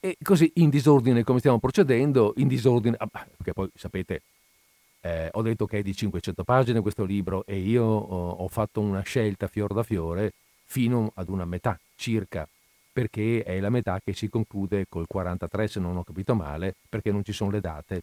[0.01, 4.23] E così in disordine come stiamo procedendo, in disordine, ah, perché poi sapete,
[4.99, 8.81] eh, ho detto che è di 500 pagine questo libro e io ho, ho fatto
[8.81, 10.33] una scelta fior da fiore
[10.65, 12.45] fino ad una metà circa,
[12.91, 17.13] perché è la metà che si conclude col 43 se non ho capito male, perché
[17.13, 18.01] non ci sono le date,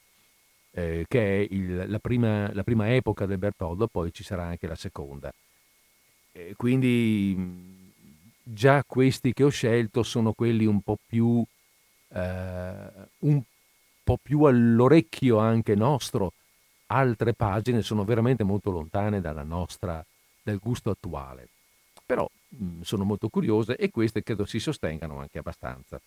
[0.72, 4.66] eh, che è il, la, prima, la, prima, epoca del Bertoldo, poi ci sarà anche
[4.66, 5.32] la seconda.
[6.32, 7.36] Eh, quindi
[8.42, 11.44] già questi che ho scelto sono quelli un po' più,
[12.08, 13.42] eh, un
[14.02, 16.32] po' più all'orecchio anche nostro,
[16.86, 20.04] altre pagine sono veramente molto lontane dalla nostra,
[20.42, 21.48] dal gusto attuale.
[22.06, 26.00] Però mh, sono molto curiose e queste credo si sostengano anche abbastanza.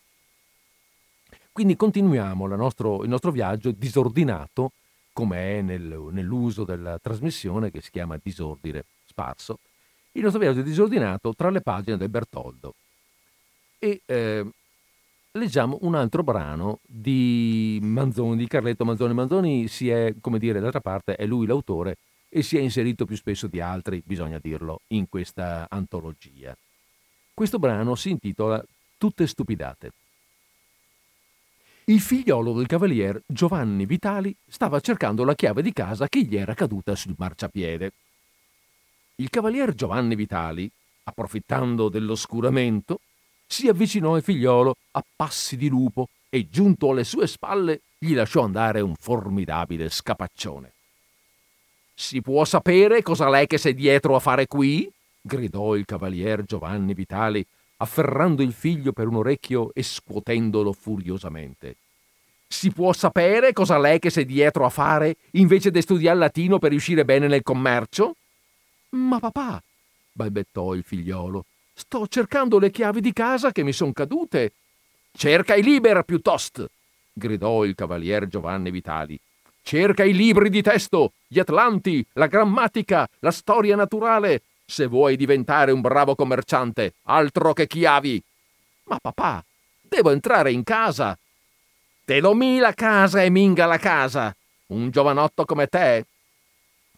[1.53, 4.71] Quindi continuiamo nostro, il nostro viaggio disordinato,
[5.13, 9.59] come è nel, nell'uso della trasmissione che si chiama Disordine Sparso,
[10.13, 12.73] il nostro viaggio disordinato tra le pagine del Bertoldo.
[13.77, 14.47] E eh,
[15.33, 19.13] leggiamo un altro brano di Manzoni, di Carletto Manzoni.
[19.13, 21.97] Manzoni si è, come dire, d'altra parte è lui l'autore
[22.29, 26.57] e si è inserito più spesso di altri, bisogna dirlo, in questa antologia.
[27.31, 28.63] Questo brano si intitola
[28.97, 29.91] Tutte stupidate.
[31.85, 36.53] Il figliolo del cavalier Giovanni Vitali stava cercando la chiave di casa che gli era
[36.53, 37.91] caduta sul marciapiede.
[39.15, 40.71] Il cavalier Giovanni Vitali,
[41.03, 43.01] approfittando dell'oscuramento,
[43.45, 48.43] si avvicinò al figliolo a passi di lupo e giunto alle sue spalle gli lasciò
[48.43, 50.71] andare un formidabile scapaccione.
[51.93, 54.89] Si può sapere cosa lei che sei dietro a fare qui?
[55.19, 57.45] gridò il cavalier Giovanni Vitali,
[57.77, 61.75] afferrando il figlio per un orecchio e scuotendolo furiosamente.
[62.47, 66.69] Si può sapere cosa lei che sei dietro a fare invece di studiare latino per
[66.69, 68.15] riuscire bene nel commercio?
[68.89, 69.61] Ma papà,
[70.11, 74.53] balbettò il figliolo, sto cercando le chiavi di casa che mi son cadute.
[75.11, 76.69] Cerca i liber piuttosto,
[77.11, 79.19] gridò il cavalier Giovanni Vitali,
[79.65, 84.41] Cerca i libri di testo, gli atlanti, la grammatica, la storia naturale,
[84.73, 88.21] se vuoi diventare un bravo commerciante, altro che chiavi.
[88.85, 89.45] Ma papà,
[89.81, 91.15] devo entrare in casa.
[92.03, 94.35] Te lo mi la casa e minga la casa.
[94.67, 96.05] Un giovanotto come te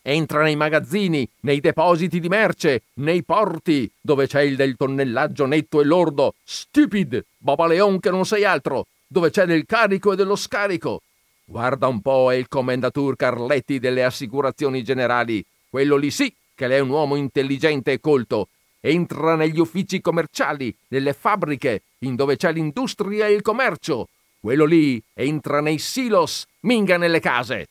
[0.07, 5.81] entra nei magazzini, nei depositi di merce, nei porti, dove c'è il del tonnellaggio netto
[5.81, 6.35] e lordo.
[6.43, 11.01] Stupid, babaleon che non sei altro, dove c'è del carico e dello scarico.
[11.43, 15.43] Guarda un po' è il commendatur Carletti delle assicurazioni generali.
[15.69, 18.49] Quello lì sì che lei è un uomo intelligente e colto.
[18.79, 24.07] Entra negli uffici commerciali, nelle fabbriche, in dove c'è l'industria e il commercio.
[24.39, 27.67] Quello lì entra nei silos, minga nelle case.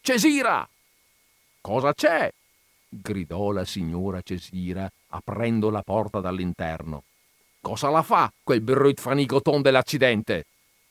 [0.00, 0.68] Cesira!
[1.60, 2.32] Cosa c'è?
[3.00, 7.04] gridò la signora Cesira, aprendo la porta dall'interno.
[7.60, 10.44] Cosa la fa quel fanicoton dell'accidente?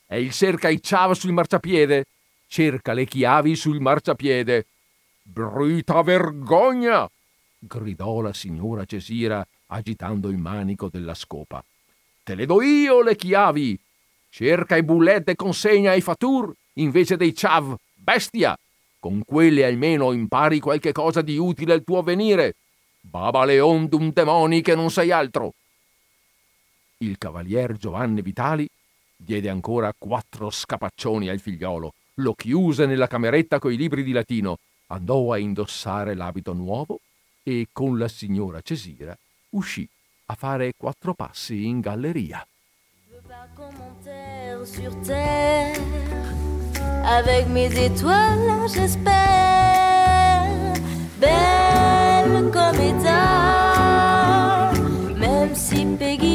[0.07, 2.05] E il cerca i ciav sul marciapiede?
[2.47, 4.65] Cerca le chiavi sul marciapiede.
[5.21, 7.09] Bruta vergogna!
[7.65, 11.63] Gridò la signora Cesira, agitando il manico della scopa.
[12.23, 13.79] Te le do io le chiavi!
[14.29, 18.57] Cerca i bullet e consegna ai fatur invece dei ciav, bestia!
[18.99, 22.55] Con quelle almeno impari qualche cosa di utile al tuo venire.
[23.01, 25.53] Baba Leon d'un demoni che non sei altro.
[26.99, 28.67] Il cavalier Giovanni Vitali
[29.15, 34.57] diede ancora quattro scapaccioni al figliolo, lo chiuse nella cameretta coi libri di latino,
[34.87, 36.99] andò a indossare l'abito nuovo
[37.43, 39.15] e con la signora Cesira
[39.49, 39.87] uscì
[40.27, 42.47] a fare quattro passi in galleria.
[44.65, 45.75] sur terre,
[47.03, 50.49] avec mes étoiles, j'espère,
[51.19, 54.71] belle comme état,
[55.17, 56.32] même si Peggy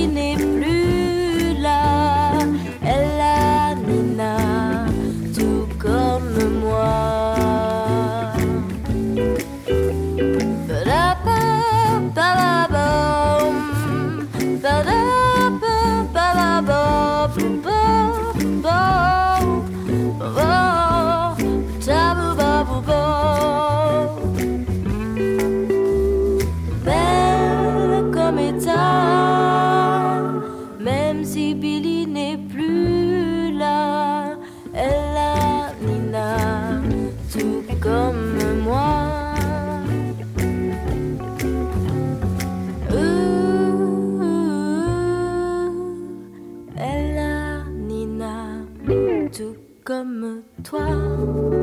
[49.89, 51.57] comme toi.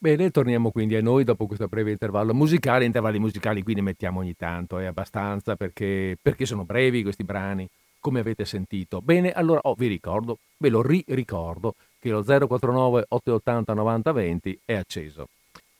[0.00, 2.84] Bene, torniamo quindi a noi dopo questo breve intervallo musicale.
[2.84, 7.68] Intervalli musicali qui ne mettiamo ogni tanto, è abbastanza perché, perché sono brevi questi brani,
[7.98, 9.00] come avete sentito.
[9.02, 15.26] Bene, allora oh, vi ricordo, ve lo ri-ricordo, che lo 049 880 9020 è acceso.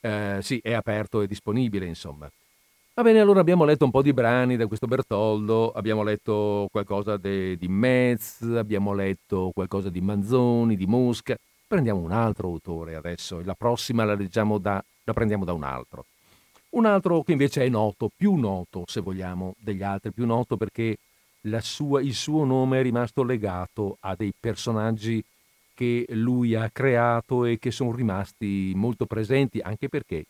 [0.01, 2.29] Eh, sì, è aperto e disponibile, insomma.
[2.99, 7.15] Va bene, allora abbiamo letto un po' di brani da questo Bertoldo, abbiamo letto qualcosa
[7.15, 11.37] de, di Metz, abbiamo letto qualcosa di Manzoni, di Mosca.
[11.65, 16.07] Prendiamo un altro autore adesso, la prossima la da, la prendiamo da un altro.
[16.71, 20.97] Un altro che invece è noto, più noto se vogliamo degli altri, più noto perché
[21.61, 25.23] sua, il suo nome è rimasto legato a dei personaggi
[25.73, 30.25] che lui ha creato e che sono rimasti molto presenti anche perché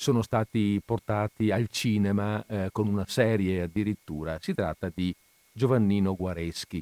[0.00, 4.38] sono stati portati al cinema eh, con una serie addirittura.
[4.40, 5.12] Si tratta di
[5.50, 6.80] Giovannino Guareschi.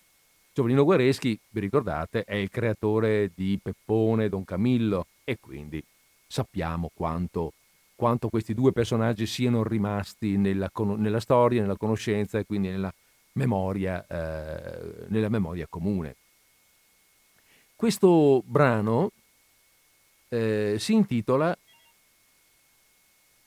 [0.52, 5.82] Giovannino Guareschi, vi ricordate, è il creatore di Peppone, Don Camillo e quindi
[6.26, 7.54] sappiamo quanto,
[7.94, 12.92] quanto questi due personaggi siano rimasti nella, nella, storia, nella conoscenza e quindi nella
[13.32, 16.16] memoria, eh, nella memoria comune.
[17.74, 19.10] Questo brano
[20.28, 21.56] eh, si intitola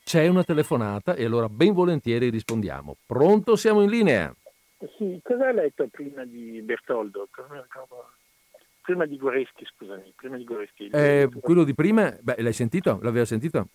[0.09, 2.95] C'è una telefonata e allora ben volentieri rispondiamo.
[3.05, 4.35] Pronto, siamo in linea.
[4.97, 7.27] Sì, cosa hai letto prima di Bertoldo?
[8.81, 10.87] Prima di Goreschi, scusami, prima di Goreschi.
[10.87, 12.97] Eh, quello di prima, beh, l'hai sentito?
[13.03, 13.67] L'aveva sentito?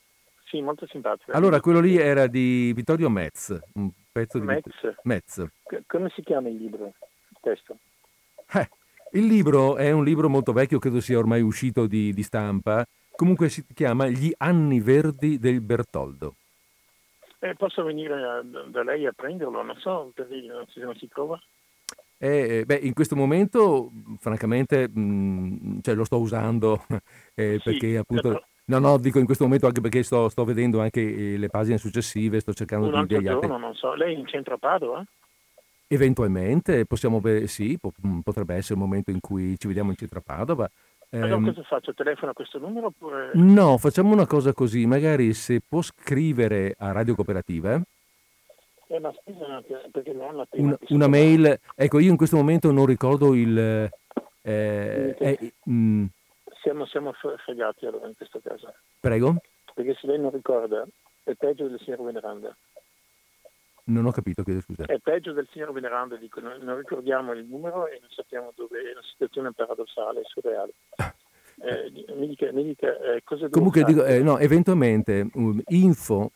[0.46, 1.30] Sì, molto simpatico.
[1.30, 4.72] Allora, quello lì era di Vittorio Metz, un pezzo di Metz.
[5.04, 5.46] Metz.
[5.86, 6.94] Come si chiama il libro?
[7.28, 7.78] Il testo?
[8.54, 8.68] Eh,
[9.12, 12.84] il libro è un libro molto vecchio, credo sia ormai uscito di, di stampa.
[13.16, 16.36] Comunque si chiama Gli anni verdi del Bertoldo.
[17.40, 19.62] Eh, posso venire a, da lei a prenderlo?
[19.62, 21.38] Non so se non si trova.
[22.16, 26.84] Eh, beh, in questo momento, francamente, mh, cioè, lo sto usando
[27.34, 28.28] eh, Sì, perché appunto...
[28.28, 31.48] però- No, no, dico in questo momento anche perché sto, sto vedendo anche eh, le
[31.50, 33.92] pagine successive, sto cercando Un di giorno, non so.
[33.92, 35.04] Lei è in centro a Padova?
[35.86, 40.22] Eventualmente possiamo sì, mh, potrebbe essere il momento in cui ci vediamo in centro a
[40.22, 40.66] Padova.
[41.14, 41.94] Allora Ehm, cosa faccio?
[41.94, 43.30] Telefono a questo numero oppure...
[43.34, 47.80] no, facciamo una cosa così, magari se può scrivere a Radio Cooperativa
[48.88, 49.62] Eh, ma scusa,
[49.92, 53.56] perché non appena una, una la- mail, ecco io in questo momento non ricordo il...
[54.42, 56.04] eh, eh, mh,
[56.62, 58.72] Siamo, siamo fre- fregati allora in questo caso.
[59.00, 59.36] prego,
[59.74, 60.84] Perché se lei non ricorda,
[61.24, 62.56] è peggio del signor Veneranda.
[63.84, 64.84] Non ho capito, chiedo scusa.
[64.84, 68.80] È peggio del signor Veneranda, dico, non, non ricordiamo il numero e non sappiamo dove
[68.80, 70.72] è una situazione paradossale, surreale.
[71.56, 76.32] Eh, mi dica, mi dica eh, cosa Comunque dico, eh, no, eventualmente um, info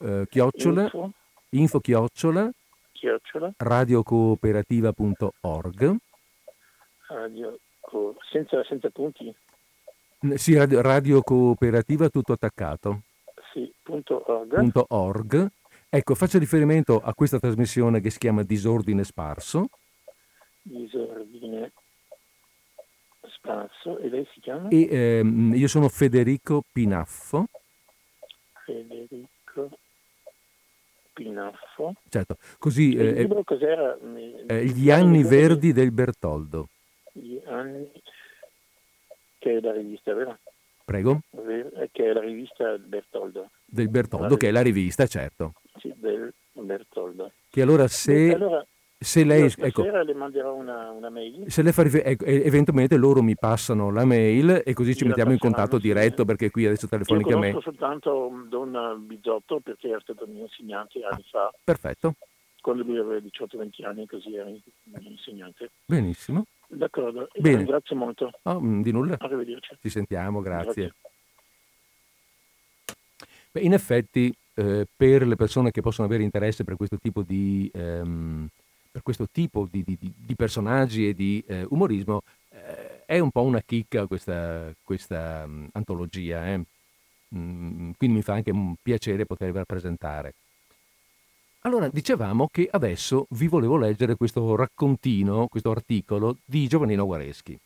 [0.00, 1.12] eh, chiocciola, Info,
[1.50, 2.50] info chiocciola
[2.90, 5.98] chiocciola, radiocooperativa.org
[7.08, 9.34] radio, co- senza, senza punti.
[10.34, 13.02] Sì, radio, radio cooperativa tutto attaccato.
[13.52, 14.54] Sì, punto org.
[14.54, 15.50] Punto org.
[15.90, 19.68] Ecco, faccio riferimento a questa trasmissione che si chiama Disordine Sparso.
[20.60, 21.72] Disordine
[23.26, 23.98] Sparso.
[23.98, 24.68] E lei si chiama?
[24.68, 27.46] E ehm, io sono Federico Pinaffo.
[28.66, 29.78] Federico
[31.14, 31.94] Pinaffo.
[32.10, 32.90] Certo, così...
[32.90, 33.96] Il eh, libro cos'era?
[34.46, 36.68] Eh, gli anni verdi del Bertoldo.
[37.12, 37.90] Gli anni
[39.38, 40.38] che è la rivista, vero?
[40.84, 41.20] Prego?
[41.30, 43.50] Ver- Che è la rivista Bertoldo.
[43.64, 45.54] Del Bertoldo, che è la rivista, certo.
[45.80, 47.32] Sì, del Bertoldo.
[47.50, 48.64] Che allora se, allora,
[48.98, 49.44] se lei...
[49.44, 51.44] io Ecco, le manderò una, una mail.
[51.50, 55.38] se lei fa ecco, eventualmente loro mi passano la mail e così ci mettiamo in
[55.38, 57.50] contatto diretto perché qui adesso Io telefonicamente...
[57.50, 62.14] conosco soltanto Don Bizzotto perché era stato mio insegnante anni fa, Perfetto,
[62.60, 64.60] quando lui aveva 18-20 anni, così era mio
[65.08, 65.70] insegnante.
[65.86, 66.44] benissimo.
[66.70, 67.56] D'accordo, Bene.
[67.56, 68.30] ringrazio molto.
[68.42, 69.76] Oh, mm, di nulla, Arrivederci.
[69.80, 70.92] ci sentiamo, grazie.
[70.92, 70.94] Grazie.
[73.52, 77.70] Beh, in effetti, eh, per le persone che possono avere interesse per questo tipo di,
[77.72, 78.48] ehm,
[79.02, 83.60] questo tipo di, di- di- personaggi e di eh, umorismo, eh, è un po' una
[83.64, 86.46] chicca questa, questa mm, antologia.
[86.48, 86.60] eh.
[87.36, 90.34] Mm, quindi mi fa anche un piacere poterla presentare.
[91.60, 97.56] Allora, dicevamo che adesso vi volevo leggere questo raccontino, questo articolo di Giovannino Guareschi,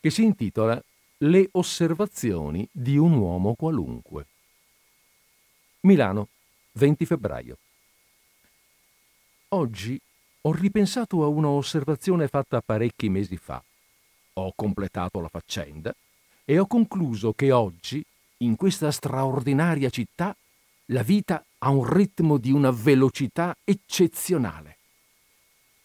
[0.00, 0.80] che si intitola
[1.18, 4.26] Le osservazioni di un uomo qualunque.
[5.86, 6.30] Milano,
[6.72, 7.58] 20 febbraio.
[9.50, 9.98] Oggi
[10.42, 13.62] ho ripensato a una osservazione fatta parecchi mesi fa.
[14.34, 15.94] Ho completato la faccenda
[16.44, 18.04] e ho concluso che oggi,
[18.38, 20.36] in questa straordinaria città,
[20.86, 24.78] la vita ha un ritmo di una velocità eccezionale.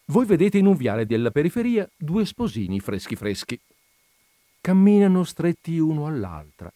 [0.06, 3.58] Voi vedete in un viale della periferia due sposini freschi freschi.
[4.60, 6.72] Camminano stretti uno all'altra.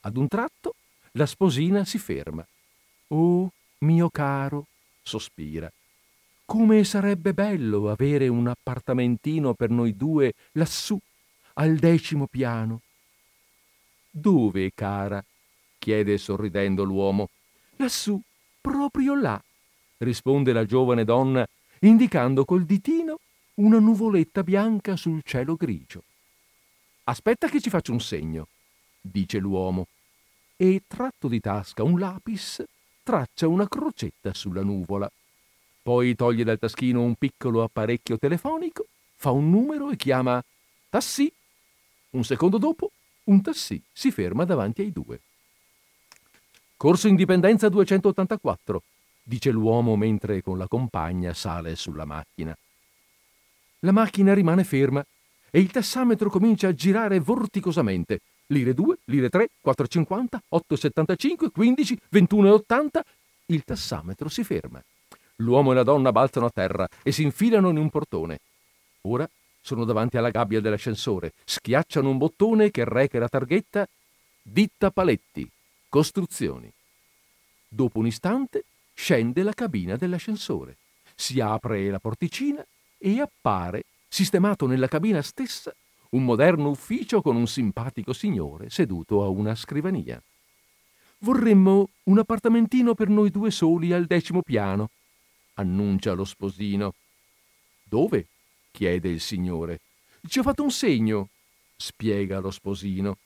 [0.00, 0.74] Ad un tratto
[1.12, 2.44] la sposina si ferma.
[3.16, 3.48] Oh,
[3.78, 4.66] mio caro,
[5.00, 5.72] sospira.
[6.44, 10.98] Come sarebbe bello avere un appartamentino per noi due lassù,
[11.54, 12.80] al decimo piano.
[14.10, 15.24] Dove, cara?
[15.78, 17.28] chiede sorridendo l'uomo.
[17.76, 18.20] Lassù,
[18.60, 19.40] proprio là,
[19.98, 21.46] risponde la giovane donna,
[21.80, 23.20] indicando col ditino
[23.54, 26.02] una nuvoletta bianca sul cielo grigio.
[27.04, 28.48] Aspetta che ci faccio un segno,
[29.00, 29.86] dice l'uomo,
[30.56, 32.64] e tratto di tasca un lapis,
[33.04, 35.08] traccia una crocetta sulla nuvola.
[35.82, 40.42] Poi toglie dal taschino un piccolo apparecchio telefonico, fa un numero e chiama
[40.88, 41.32] Tassì.
[42.10, 42.90] Un secondo dopo,
[43.24, 45.20] un tassì si ferma davanti ai due.
[46.76, 48.82] Corso Indipendenza 284,
[49.22, 52.56] dice l'uomo mentre con la compagna sale sulla macchina.
[53.80, 55.04] La macchina rimane ferma
[55.50, 58.20] e il tassametro comincia a girare vorticosamente.
[58.46, 63.00] Lire 2, lire 3, 4,50, 8,75, 15, 21,80.
[63.46, 64.82] Il tassametro si ferma.
[65.36, 68.38] L'uomo e la donna balzano a terra e si infilano in un portone.
[69.02, 69.28] Ora
[69.60, 73.88] sono davanti alla gabbia dell'ascensore, schiacciano un bottone che reca la targhetta
[74.42, 75.48] Ditta Paletti,
[75.88, 76.70] Costruzioni.
[77.66, 80.76] Dopo un istante scende la cabina dell'ascensore,
[81.14, 82.64] si apre la porticina
[82.98, 85.74] e appare, sistemato nella cabina stessa,
[86.14, 90.22] un moderno ufficio con un simpatico signore seduto a una scrivania.
[91.18, 94.90] Vorremmo un appartamentino per noi due soli al decimo piano,
[95.54, 96.94] annuncia lo sposino.
[97.82, 98.26] Dove?
[98.70, 99.80] chiede il signore.
[100.26, 101.28] Ci ho fatto un segno,
[101.76, 103.18] spiega lo sposino.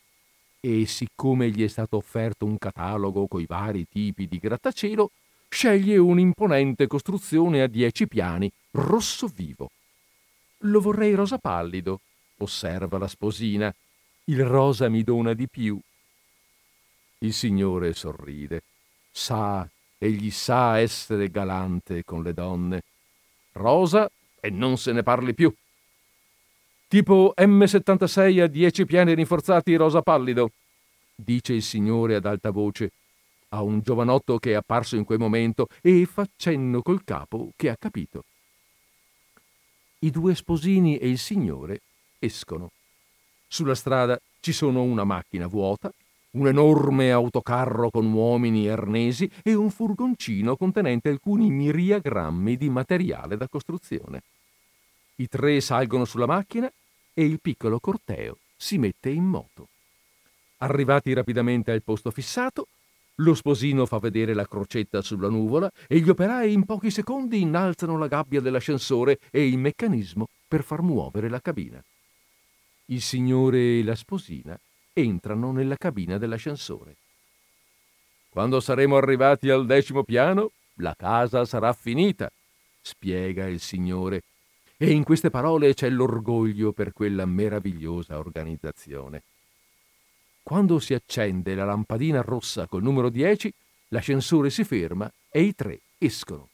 [0.61, 5.11] E siccome gli è stato offerto un catalogo coi vari tipi di grattacielo,
[5.49, 9.71] sceglie un'imponente costruzione a dieci piani, rosso vivo.
[10.63, 12.01] Lo vorrei rosa pallido,
[12.39, 13.75] osserva la sposina.
[14.25, 15.79] Il rosa mi dona di più.
[17.19, 18.63] Il signore sorride.
[19.11, 19.69] Sa,
[19.99, 22.83] egli sa essere galante con le donne.
[23.53, 24.11] Rosa
[24.41, 25.53] e non se ne parli più.
[26.89, 30.53] Tipo M76 a 10 piani rinforzati rosa pallido,
[31.15, 32.93] dice il signore ad alta voce
[33.51, 37.69] a un giovanotto che è apparso in quel momento e fa cenno col capo che
[37.69, 38.25] ha capito.
[40.01, 41.81] I due sposini e il signore
[42.19, 42.71] escono.
[43.47, 45.91] Sulla strada ci sono una macchina vuota,
[46.33, 53.37] un enorme autocarro con uomini e arnesi e un furgoncino contenente alcuni miriagrammi di materiale
[53.37, 54.23] da costruzione.
[55.17, 56.71] I tre salgono sulla macchina
[57.15, 59.69] e il piccolo corteo si mette in moto.
[60.59, 62.69] Arrivati rapidamente al posto fissato,
[63.17, 67.99] lo sposino fa vedere la crocetta sulla nuvola e gli operai in pochi secondi innalzano
[67.99, 71.83] la gabbia dell'ascensore e il meccanismo per far muovere la cabina.
[72.91, 74.59] Il signore e la sposina
[74.95, 76.97] entrano nella cabina dell'ascensore.
[78.31, 82.31] Quando saremo arrivati al decimo piano, la casa sarà finita,
[82.81, 84.23] spiega il signore.
[84.79, 89.23] E in queste parole c'è l'orgoglio per quella meravigliosa organizzazione.
[90.43, 93.53] Quando si accende la lampadina rossa col numero 10,
[93.89, 96.49] l'ascensore si ferma e i tre escono.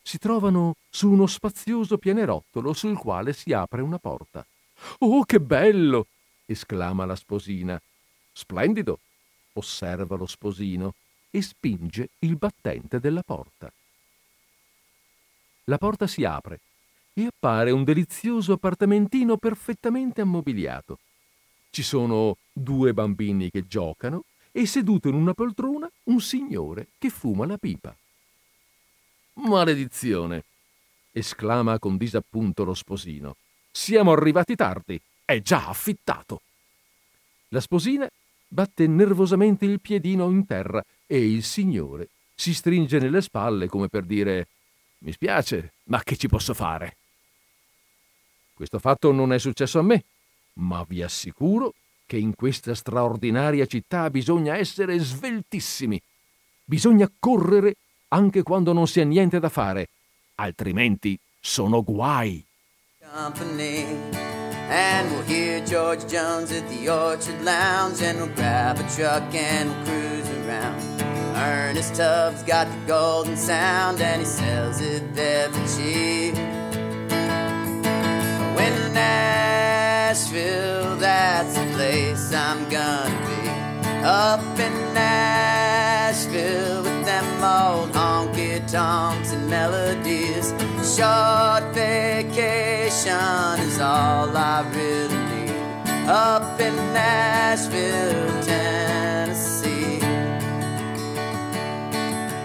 [0.00, 4.46] Si trovano su uno spazioso pianerottolo sul quale si apre una porta.
[4.98, 6.06] Oh, che bello!
[6.46, 7.80] esclama la sposina.
[8.32, 9.00] Splendido,
[9.54, 10.94] osserva lo sposino
[11.30, 13.72] e spinge il battente della porta.
[15.64, 16.60] La porta si apre
[17.12, 20.98] e appare un delizioso appartamentino perfettamente ammobiliato.
[21.70, 27.46] Ci sono due bambini che giocano e seduto in una poltrona un signore che fuma
[27.46, 27.94] la pipa.
[29.34, 30.44] Maledizione!
[31.12, 33.36] esclama con disappunto lo sposino.
[33.70, 35.00] Siamo arrivati tardi.
[35.24, 36.42] È già affittato.
[37.48, 38.08] La sposina
[38.46, 44.04] batte nervosamente il piedino in terra e il signore si stringe nelle spalle come per
[44.04, 44.48] dire
[44.98, 46.96] Mi spiace, ma che ci posso fare?
[48.54, 50.04] Questo fatto non è successo a me,
[50.54, 51.74] ma vi assicuro
[52.06, 56.00] che in questa straordinaria città bisogna essere sveltissimi.
[56.64, 57.76] Bisogna correre
[58.08, 59.88] anche quando non si ha niente da fare,
[60.34, 62.44] altrimenti sono guai.
[63.14, 63.86] Company.
[64.70, 69.68] And we'll hear George Jones at the Orchard Lounge, and we'll grab a truck and
[69.68, 70.80] we'll cruise around.
[71.36, 76.36] Ernest Tubbs got the golden sound, and he sells it there for cheap.
[78.54, 83.50] When Nashville, that's the place I'm gonna be.
[84.04, 90.54] Up in Nashville with them old honky tonks and melodies.
[90.96, 96.08] Short vacation is all I really need.
[96.08, 100.00] Up in Nashville, Tennessee.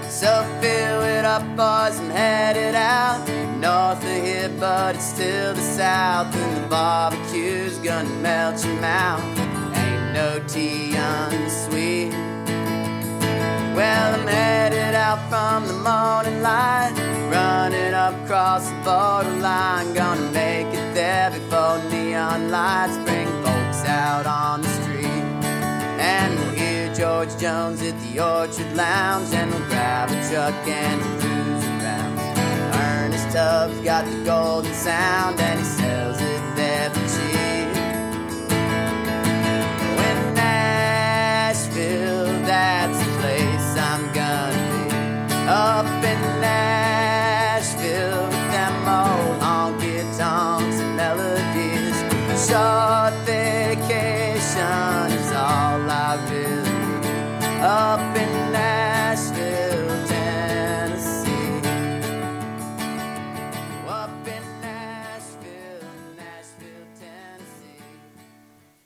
[0.10, 3.28] So fill it up, boys, and headed out
[3.60, 9.24] north of here, but it's still the south, and the barbecue's gonna melt your mouth
[9.76, 12.35] Ain't no tea unsweet.
[13.76, 16.94] Well, I'm headed out from the morning light,
[17.30, 19.94] running up across the borderline.
[19.94, 25.26] Gonna make it there before neon lights bring folks out on the street.
[26.00, 31.02] And we'll hear George Jones at the Orchard Lounge, and we'll grab a truck and
[31.20, 32.18] cruise around.
[32.80, 35.95] Ernest Tubbs got the golden sound, and he sells
[45.48, 51.98] Up in Nashville with them old honky tonks and melodies.
[52.48, 57.62] Short vacation is all I really.
[57.62, 58.55] Up in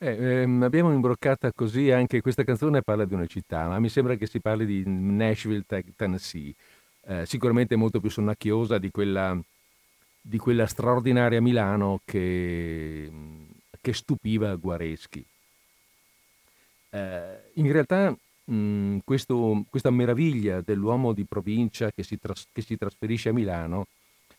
[0.01, 4.15] Eh, ehm, abbiamo imbroccata così anche questa canzone parla di una città, ma mi sembra
[4.15, 6.53] che si parli di Nashville, Tennessee.
[7.05, 9.37] Eh, sicuramente molto più sonnacchiosa di quella,
[10.21, 13.11] di quella straordinaria Milano che,
[13.81, 15.25] che stupiva Guareschi.
[16.91, 22.77] Eh, in realtà mh, questo, questa meraviglia dell'uomo di provincia che si, tras- che si
[22.77, 23.87] trasferisce a Milano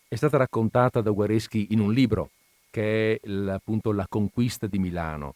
[0.08, 2.30] è stata raccontata da Guareschi in un libro
[2.70, 5.34] che è appunto La conquista di Milano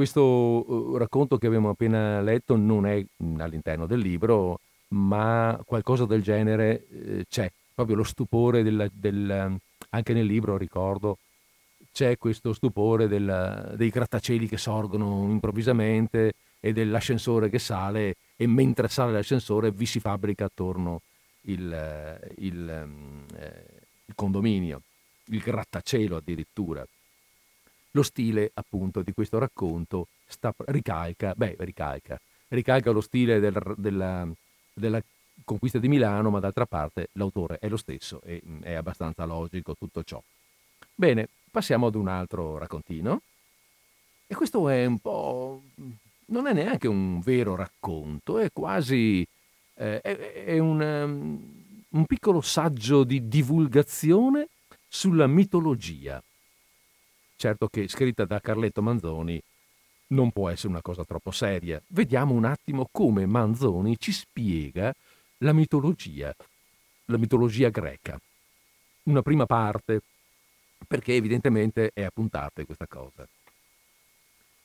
[0.00, 3.04] questo uh, racconto che abbiamo appena letto non è
[3.36, 9.58] all'interno del libro, ma qualcosa del genere eh, c'è, proprio lo stupore del, del,
[9.90, 11.18] anche nel libro ricordo,
[11.92, 18.88] c'è questo stupore del, dei grattacieli che sorgono improvvisamente e dell'ascensore che sale e mentre
[18.88, 21.02] sale l'ascensore vi si fabbrica attorno
[21.42, 22.70] il, il,
[23.36, 23.64] eh,
[24.06, 24.80] il condominio,
[25.26, 26.86] il grattacielo addirittura.
[27.92, 34.28] Lo stile appunto di questo racconto sta, ricalca, beh, ricalca, ricalca lo stile del, della,
[34.72, 35.02] della
[35.44, 39.74] conquista di Milano, ma d'altra parte l'autore è lo stesso e mm, è abbastanza logico
[39.74, 40.22] tutto ciò.
[40.94, 43.22] Bene, passiamo ad un altro raccontino.
[44.26, 45.62] E questo è un po'...
[46.26, 49.26] non è neanche un vero racconto, è quasi...
[49.74, 54.48] Eh, è, è un, um, un piccolo saggio di divulgazione
[54.86, 56.22] sulla mitologia
[57.40, 59.42] certo che scritta da Carletto Manzoni
[60.08, 61.80] non può essere una cosa troppo seria.
[61.86, 64.94] Vediamo un attimo come Manzoni ci spiega
[65.38, 66.36] la mitologia,
[67.06, 68.20] la mitologia greca.
[69.04, 70.02] Una prima parte,
[70.86, 73.26] perché evidentemente è a puntate questa cosa.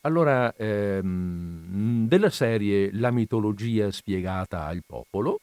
[0.01, 5.39] Allora, ehm, della serie La mitologia spiegata al popolo,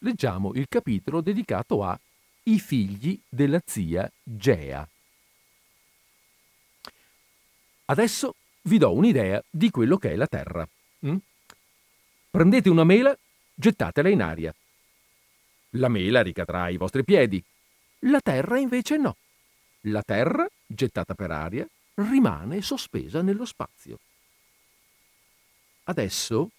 [0.00, 1.98] leggiamo il capitolo dedicato a
[2.42, 4.86] I figli della zia Gea.
[7.90, 10.68] Adesso vi do un'idea di quello che è la Terra.
[11.06, 11.16] mm?
[12.30, 13.16] Prendete una mela,
[13.54, 14.54] gettatela in aria.
[15.70, 17.42] La mela ricadrà ai vostri piedi.
[18.00, 19.16] La Terra invece no.
[19.82, 23.98] La Terra, gettata per aria, rimane sospesa nello spazio.
[25.84, 26.50] Adesso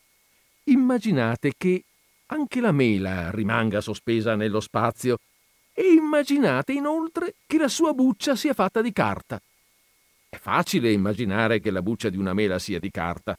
[0.64, 1.84] immaginate che
[2.28, 5.20] anche la mela rimanga sospesa nello spazio
[5.74, 9.40] e immaginate inoltre che la sua buccia sia fatta di carta.
[10.30, 13.38] È facile immaginare che la buccia di una mela sia di carta.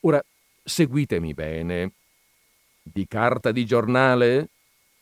[0.00, 0.22] Ora,
[0.64, 1.92] seguitemi bene.
[2.82, 4.48] Di carta di giornale?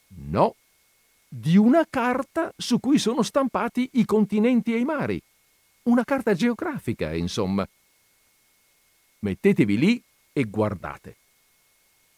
[0.08, 0.54] No,
[1.28, 5.20] di una carta su cui sono stampati i continenti e i mari.
[5.84, 7.66] Una carta geografica, insomma.
[9.20, 10.02] Mettetevi lì
[10.32, 11.16] e guardate.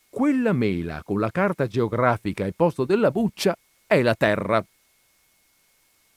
[0.09, 4.65] Quella mela con la carta geografica al posto della buccia è la Terra.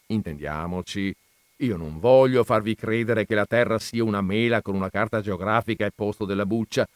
[0.07, 1.13] Intendiamoci,
[1.61, 5.85] io non voglio farvi credere che la Terra sia una mela con una carta geografica
[5.85, 6.87] al posto della buccia.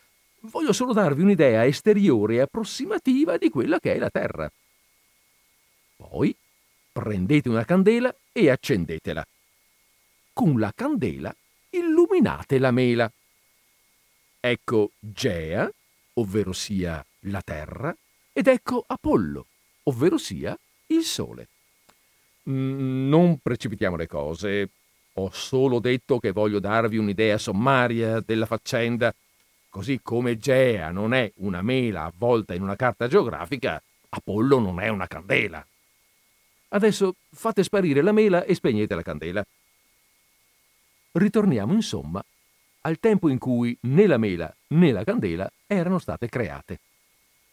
[0.42, 4.52] Voglio solo darvi un'idea esteriore e approssimativa di quella che è la Terra.
[5.96, 6.36] Poi
[6.92, 9.26] prendete una candela e accendetela.
[10.34, 11.34] Con la candela
[11.70, 13.12] illuminate la mela.
[14.40, 15.70] Ecco Gea,
[16.14, 17.96] ovvero sia la Terra,
[18.34, 19.46] ed ecco Apollo,
[19.84, 20.58] ovvero sia
[20.88, 21.48] il Sole.
[22.48, 24.70] Non precipitiamo le cose.
[25.14, 29.14] Ho solo detto che voglio darvi un'idea sommaria della faccenda.
[29.70, 34.90] Così come Gea non è una mela avvolta in una carta geografica, Apollo non è
[34.90, 35.66] una candela.
[36.70, 39.46] Adesso fate sparire la mela e spegnete la candela.
[41.14, 42.24] Ritorniamo insomma
[42.82, 46.80] al tempo in cui né la mela né la candela erano state create,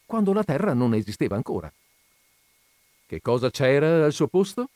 [0.04, 1.72] quando la Terra non esisteva ancora.
[3.06, 4.68] Che cosa c'era al suo posto?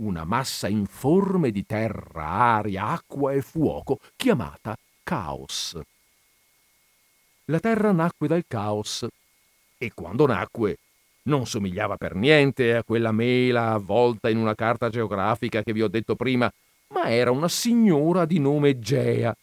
[0.00, 5.76] Una massa informe di terra, aria, acqua e fuoco, chiamata caos.
[7.46, 9.04] La Terra nacque dal caos
[9.76, 10.76] e quando nacque
[11.22, 15.88] non somigliava per niente a quella mela avvolta in una carta geografica che vi ho
[15.88, 16.48] detto prima,
[16.94, 19.34] ma era una signora di nome Gea,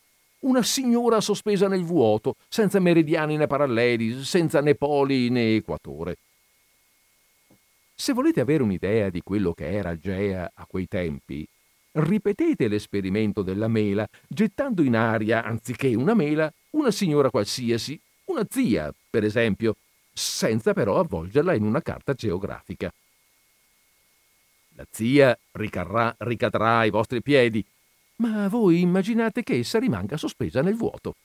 [0.44, 6.16] una signora sospesa nel vuoto, senza meridiani né paralleli, senza né poli né equatore.
[7.98, 11.48] Se volete avere un'idea di quello che era Gea a quei tempi,
[11.94, 18.94] ripetete l'esperimento della mela, gettando in aria, anziché una mela, una signora qualsiasi, una zia,
[19.10, 19.78] per esempio,
[20.12, 22.94] senza però avvolgerla in una carta geografica.
[24.76, 27.66] La zia ricarrà, ricadrà ai vostri piedi,
[28.18, 31.16] ma voi immaginate che essa rimanga sospesa nel vuoto.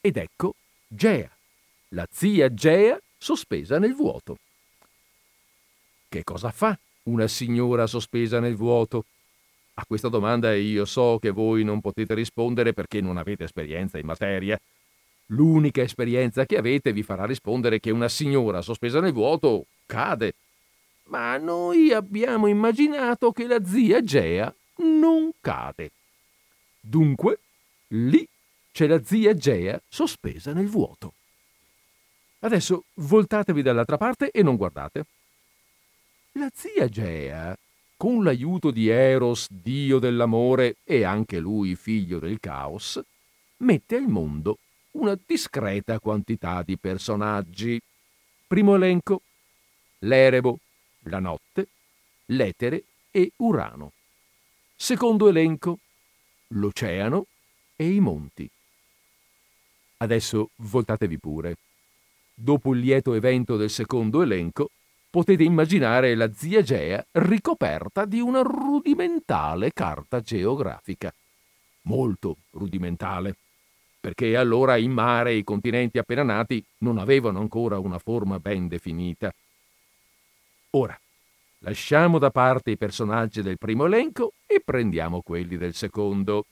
[0.00, 0.54] Ed ecco
[0.86, 1.30] Gea,
[1.88, 4.38] la zia Gea sospesa nel vuoto.
[6.10, 9.04] Che cosa fa una signora sospesa nel vuoto?
[9.74, 14.06] A questa domanda io so che voi non potete rispondere perché non avete esperienza in
[14.06, 14.60] materia.
[15.26, 20.34] L'unica esperienza che avete vi farà rispondere che una signora sospesa nel vuoto cade.
[21.04, 25.92] Ma noi abbiamo immaginato che la zia Gea non cade.
[26.80, 27.38] Dunque,
[27.90, 28.26] lì
[28.72, 31.12] c'è la zia Gea sospesa nel vuoto.
[32.40, 35.06] Adesso voltatevi dall'altra parte e non guardate.
[36.34, 37.58] La zia Gea,
[37.96, 43.00] con l'aiuto di Eros, dio dell'amore e anche lui figlio del caos,
[43.58, 44.58] mette al mondo
[44.92, 47.80] una discreta quantità di personaggi.
[48.46, 49.22] Primo elenco:
[49.98, 50.60] l'Erebo,
[51.04, 51.66] la notte,
[52.26, 53.92] l'Etere e Urano.
[54.76, 55.80] Secondo elenco:
[56.48, 57.26] l'oceano
[57.74, 58.48] e i monti.
[59.96, 61.56] Adesso voltatevi pure.
[62.32, 64.70] Dopo il lieto evento del secondo elenco,
[65.10, 71.12] potete immaginare la zia Gea ricoperta di una rudimentale carta geografica.
[71.82, 73.34] Molto rudimentale,
[73.98, 79.34] perché allora il mare i continenti appena nati non avevano ancora una forma ben definita.
[80.70, 80.98] Ora,
[81.58, 86.46] lasciamo da parte i personaggi del primo elenco e prendiamo quelli del secondo.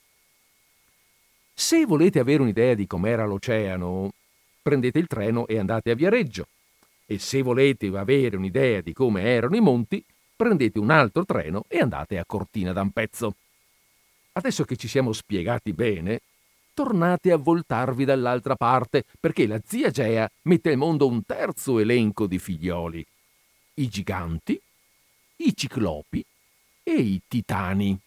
[1.54, 4.10] Se volete avere un'idea di com'era l'oceano,
[4.60, 6.46] prendete il treno e andate a Viareggio.
[7.10, 10.04] E se volete avere un'idea di come erano i monti,
[10.36, 13.34] prendete un altro treno e andate a Cortina d'Ampezzo.
[14.32, 16.20] Adesso che ci siamo spiegati bene,
[16.74, 22.26] tornate a voltarvi dall'altra parte, perché la zia Gea mette al mondo un terzo elenco
[22.26, 23.06] di figlioli.
[23.76, 24.60] I giganti,
[25.36, 26.22] i ciclopi
[26.82, 27.98] e i titani.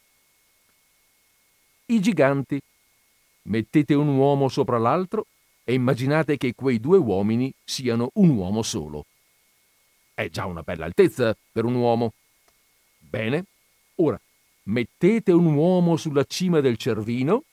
[1.88, 2.62] I giganti.
[3.46, 5.26] mettete un uomo sopra l'altro
[5.72, 9.06] e immaginate che quei due uomini siano un uomo solo.
[10.14, 12.12] È già una bella altezza per un uomo.
[12.98, 13.46] Bene,
[13.96, 14.20] ora
[14.64, 17.46] mettete un uomo sulla cima del cervino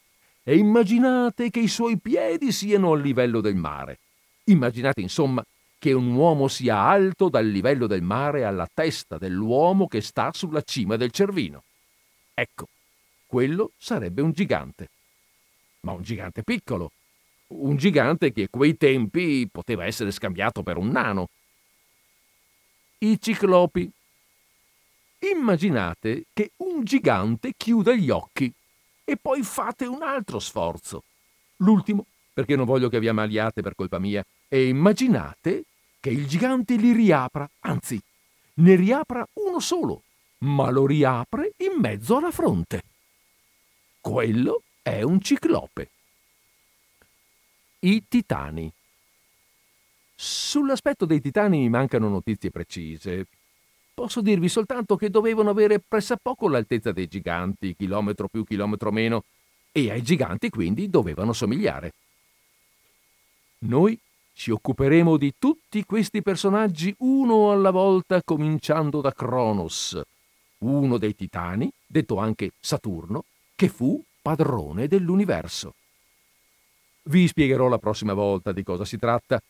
[0.42, 4.00] e immaginate che i suoi piedi siano al livello del mare.
[4.46, 5.44] Immaginate insomma
[5.78, 10.62] che un uomo sia alto dal livello del mare alla testa dell'uomo che sta sulla
[10.62, 11.62] cima del cervino.
[12.34, 12.66] Ecco,
[13.28, 14.88] quello sarebbe un gigante.
[15.82, 16.90] Ma un gigante piccolo.
[17.48, 21.28] Un gigante che a quei tempi poteva essere scambiato per un nano.
[22.98, 23.90] I ciclopi.
[25.34, 28.52] Immaginate che un gigante chiuda gli occhi
[29.04, 31.02] e poi fate un altro sforzo.
[31.56, 35.64] L'ultimo, perché non voglio che vi ammaliate per colpa mia, e immaginate
[36.00, 38.00] che il gigante li riapra, anzi,
[38.54, 40.02] ne riapra uno solo,
[40.38, 42.82] ma lo riapre in mezzo alla fronte.
[44.00, 45.90] Quello è un ciclope.
[47.80, 48.72] I titani.
[50.16, 53.26] Sull'aspetto dei titani mi mancano notizie precise.
[53.94, 59.24] Posso dirvi soltanto che dovevano avere pressappoco l'altezza dei giganti, chilometro più, chilometro meno,
[59.70, 61.92] e ai giganti quindi dovevano somigliare.
[63.60, 63.96] Noi
[64.34, 70.00] ci occuperemo di tutti questi personaggi uno alla volta, cominciando da Cronos,
[70.58, 73.24] uno dei titani, detto anche Saturno,
[73.54, 75.74] che fu padrone dell'universo.
[77.08, 79.40] Vi spiegherò la prossima volta di cosa si tratta.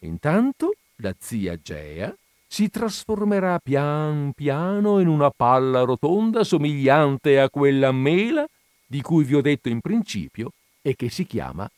[0.00, 2.12] Intanto la zia Gea
[2.48, 8.44] si trasformerà pian piano in una palla rotonda somigliante a quella mela
[8.86, 10.50] di cui vi ho detto in principio
[10.82, 11.70] e che si chiama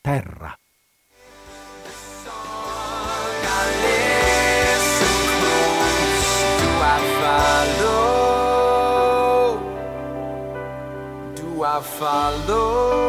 [0.00, 0.54] Terra.
[11.72, 12.99] I follow.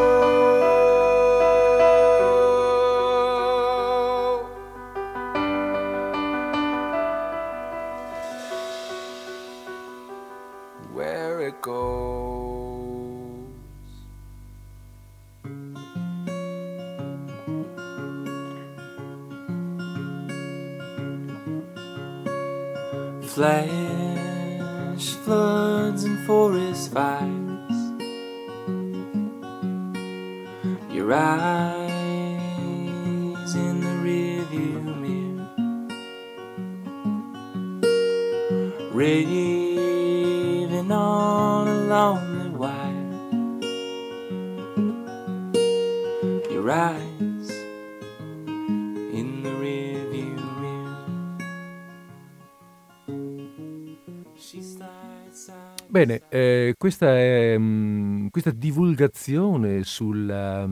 [56.81, 60.67] Questa, è, mm, questa divulgazione sulla,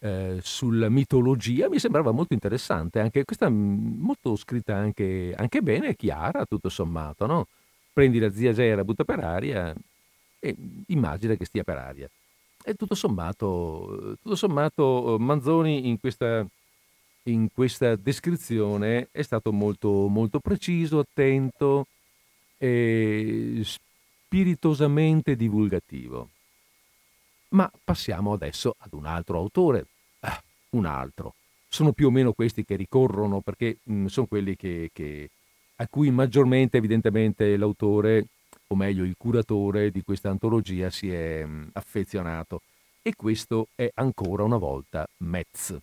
[0.00, 5.94] eh, sulla mitologia mi sembrava molto interessante, anche questa mm, molto scritta anche, anche bene
[5.94, 7.46] chiara, tutto sommato, no?
[7.92, 9.72] Prendi la zia Gera, butta per aria
[10.40, 10.56] e
[10.88, 12.10] immagina che stia per aria.
[12.64, 16.44] E tutto sommato, tutto sommato Manzoni in questa,
[17.24, 21.86] in questa descrizione è stato molto, molto preciso, attento
[22.58, 23.62] e
[24.28, 26.28] spiritosamente divulgativo.
[27.50, 29.86] Ma passiamo adesso ad un altro autore.
[30.20, 30.38] Ah,
[30.70, 31.34] un altro.
[31.66, 35.30] Sono più o meno questi che ricorrono perché mh, sono quelli che, che-
[35.76, 38.26] a cui maggiormente evidentemente l'autore,
[38.66, 42.60] o meglio il curatore di questa antologia si è mh, affezionato.
[43.00, 45.74] E questo è ancora una volta Metz,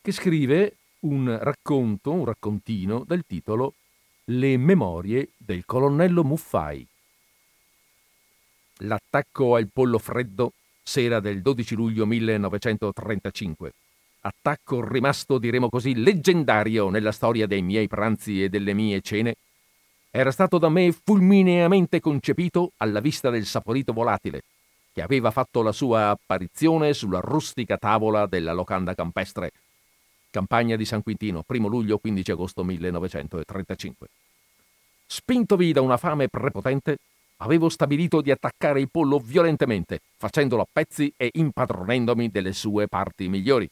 [0.00, 3.74] che scrive un racconto, un raccontino dal titolo
[4.34, 6.86] Le memorie del colonnello Muffai.
[8.78, 13.72] L'attacco al pollo freddo, sera del 12 luglio 1935.
[14.22, 19.34] Attacco rimasto, diremo così, leggendario nella storia dei miei pranzi e delle mie cene.
[20.10, 24.44] Era stato da me fulmineamente concepito alla vista del saporito volatile,
[24.94, 29.50] che aveva fatto la sua apparizione sulla rustica tavola della locanda campestre.
[30.32, 34.08] Campagna di San Quintino, 1 luglio 15 agosto 1935.
[35.04, 36.96] Spintovi da una fame prepotente,
[37.36, 43.28] avevo stabilito di attaccare il pollo violentemente, facendolo a pezzi e impadronendomi delle sue parti
[43.28, 43.68] migliori.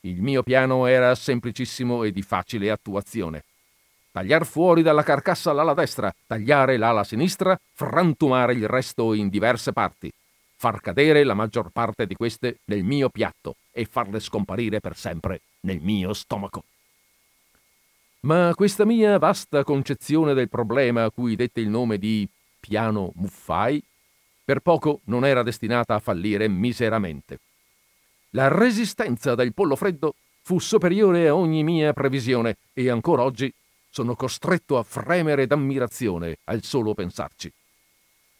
[0.00, 3.44] Il mio piano era semplicissimo e di facile attuazione.
[4.12, 10.12] Tagliar fuori dalla carcassa l'ala destra, tagliare l'ala sinistra, frantumare il resto in diverse parti,
[10.56, 15.40] far cadere la maggior parte di queste nel mio piatto e farle scomparire per sempre
[15.60, 16.64] nel mio stomaco.
[18.20, 22.26] Ma questa mia vasta concezione del problema a cui dette il nome di
[22.58, 23.82] piano Muffai
[24.44, 27.40] per poco non era destinata a fallire miseramente.
[28.30, 33.52] La resistenza del pollo freddo fu superiore a ogni mia previsione e ancora oggi
[33.90, 37.52] sono costretto a fremere d'ammirazione al solo pensarci.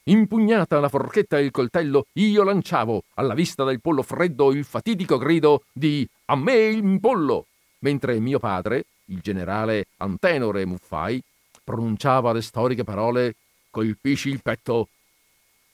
[0.07, 5.17] Impugnata la forchetta e il coltello, io lanciavo, alla vista del pollo freddo, il fatidico
[5.17, 7.47] grido di A me il pollo!
[7.79, 11.23] mentre mio padre, il generale Antenore Muffai,
[11.63, 13.37] pronunciava le storiche parole
[13.71, 14.89] Colpisci il petto,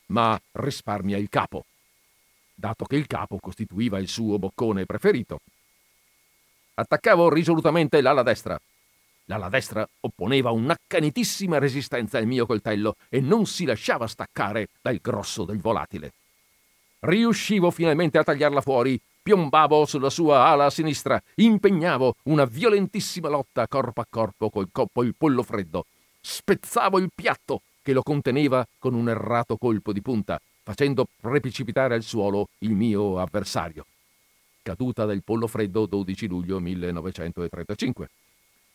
[0.06, 1.66] ma risparmia il capo,
[2.54, 5.40] dato che il capo costituiva il suo boccone preferito.
[6.74, 8.58] Attaccavo risolutamente l'ala destra,
[9.30, 15.44] L'ala destra opponeva un'accanitissima resistenza al mio coltello e non si lasciava staccare dal grosso
[15.44, 16.12] del volatile.
[16.98, 24.00] Riuscivo finalmente a tagliarla fuori, piombavo sulla sua ala sinistra, impegnavo una violentissima lotta corpo
[24.00, 24.68] a corpo col
[25.16, 25.86] pollo freddo,
[26.20, 32.02] spezzavo il piatto che lo conteneva con un errato colpo di punta, facendo precipitare al
[32.02, 33.86] suolo il mio avversario.
[34.60, 38.08] Caduta del pollo freddo 12 luglio 1935.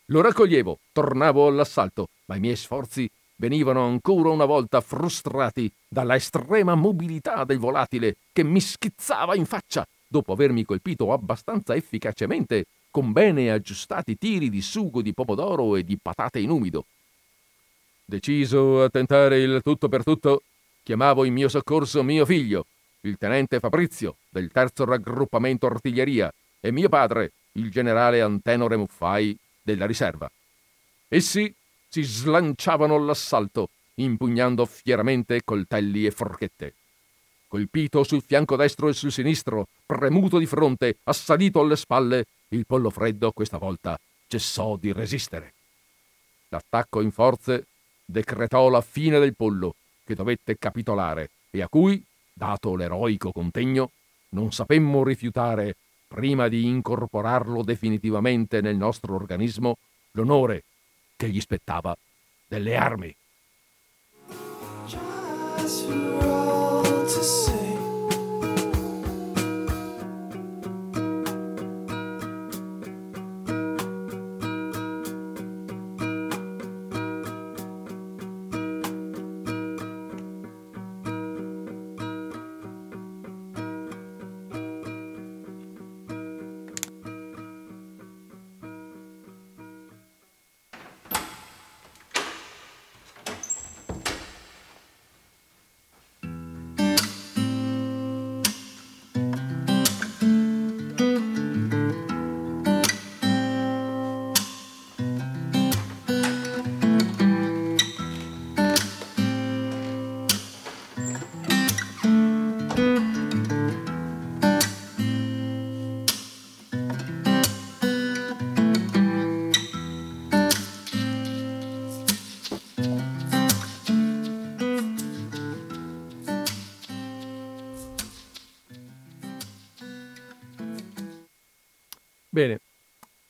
[0.10, 6.76] Lo raccoglievo, tornavo all'assalto, ma i miei sforzi venivano ancora una volta frustrati dalla estrema
[6.76, 13.52] mobilità del volatile che mi schizzava in faccia dopo avermi colpito abbastanza efficacemente con bene
[13.52, 16.86] aggiustati tiri di sugo di pomodoro e di patate in umido.
[18.06, 20.44] Deciso a tentare il tutto per tutto,
[20.84, 22.68] chiamavo in mio soccorso mio figlio,
[23.02, 29.88] il tenente Fabrizio, del terzo raggruppamento artiglieria, e mio padre, il generale Antenore Muffai, della
[29.88, 30.32] riserva.
[31.08, 31.54] Essi
[31.90, 36.76] si slanciavano all'assalto, impugnando fieramente coltelli e forchette.
[37.48, 42.90] Colpito sul fianco destro e sul sinistro, premuto di fronte, assalito alle spalle, il pollo
[42.90, 45.54] freddo questa volta cessò di resistere.
[46.50, 47.66] L'attacco in forze
[48.06, 52.04] decretò la fine del pollo, che dovette capitolare e a cui,
[52.34, 53.92] dato l'eroico contegno,
[54.30, 55.76] non sapemmo rifiutare
[56.08, 59.78] prima di incorporarlo definitivamente nel nostro organismo,
[60.12, 60.64] l'onore
[61.16, 61.96] che gli spettava
[62.48, 63.16] delle armi.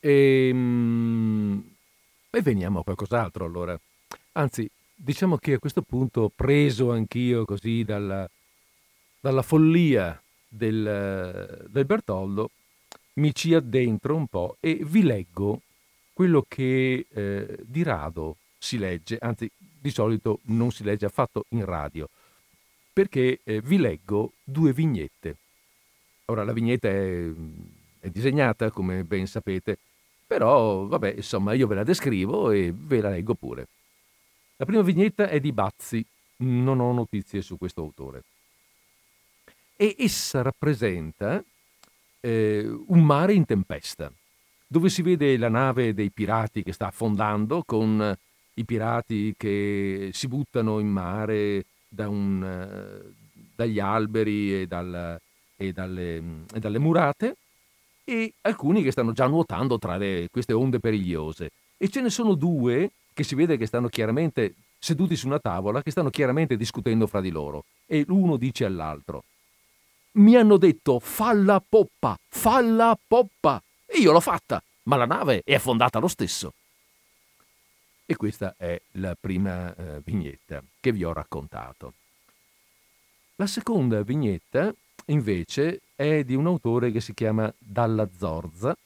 [0.06, 1.74] Ehm,
[2.30, 3.78] e veniamo a qualcos'altro allora.
[4.32, 8.28] Anzi, diciamo che a questo punto, preso anch'io così dalla,
[9.20, 12.50] dalla follia del, del Bertoldo,
[13.14, 15.62] mi ci addentro un po' e vi leggo
[16.12, 21.64] quello che eh, di rado si legge, anzi di solito non si legge affatto in
[21.64, 22.08] radio,
[22.92, 25.36] perché eh, vi leggo due vignette.
[26.26, 27.30] Ora la vignetta è
[28.06, 29.78] è disegnata, come ben sapete,
[30.26, 33.68] però vabbè, insomma, io ve la descrivo e ve la leggo pure.
[34.56, 36.04] La prima vignetta è di Bazzi,
[36.38, 38.24] non ho notizie su questo autore.
[39.76, 41.42] E essa rappresenta
[42.20, 44.10] eh, un mare in tempesta,
[44.66, 48.16] dove si vede la nave dei pirati che sta affondando con
[48.54, 53.12] i pirati che si buttano in mare da un,
[53.54, 55.20] dagli alberi e, dal,
[55.56, 56.16] e, dalle,
[56.52, 57.36] e dalle murate
[58.08, 61.50] e alcuni che stanno già nuotando tra le, queste onde perigliose.
[61.76, 65.82] E ce ne sono due che si vede che stanno chiaramente seduti su una tavola,
[65.82, 67.64] che stanno chiaramente discutendo fra di loro.
[67.84, 69.24] E l'uno dice all'altro,
[70.12, 73.60] mi hanno detto falla poppa, falla poppa.
[73.84, 76.52] E io l'ho fatta, ma la nave è affondata lo stesso.
[78.06, 81.94] E questa è la prima eh, vignetta che vi ho raccontato.
[83.34, 84.72] La seconda vignetta
[85.06, 88.76] invece è di un autore che si chiama Dalla Zorza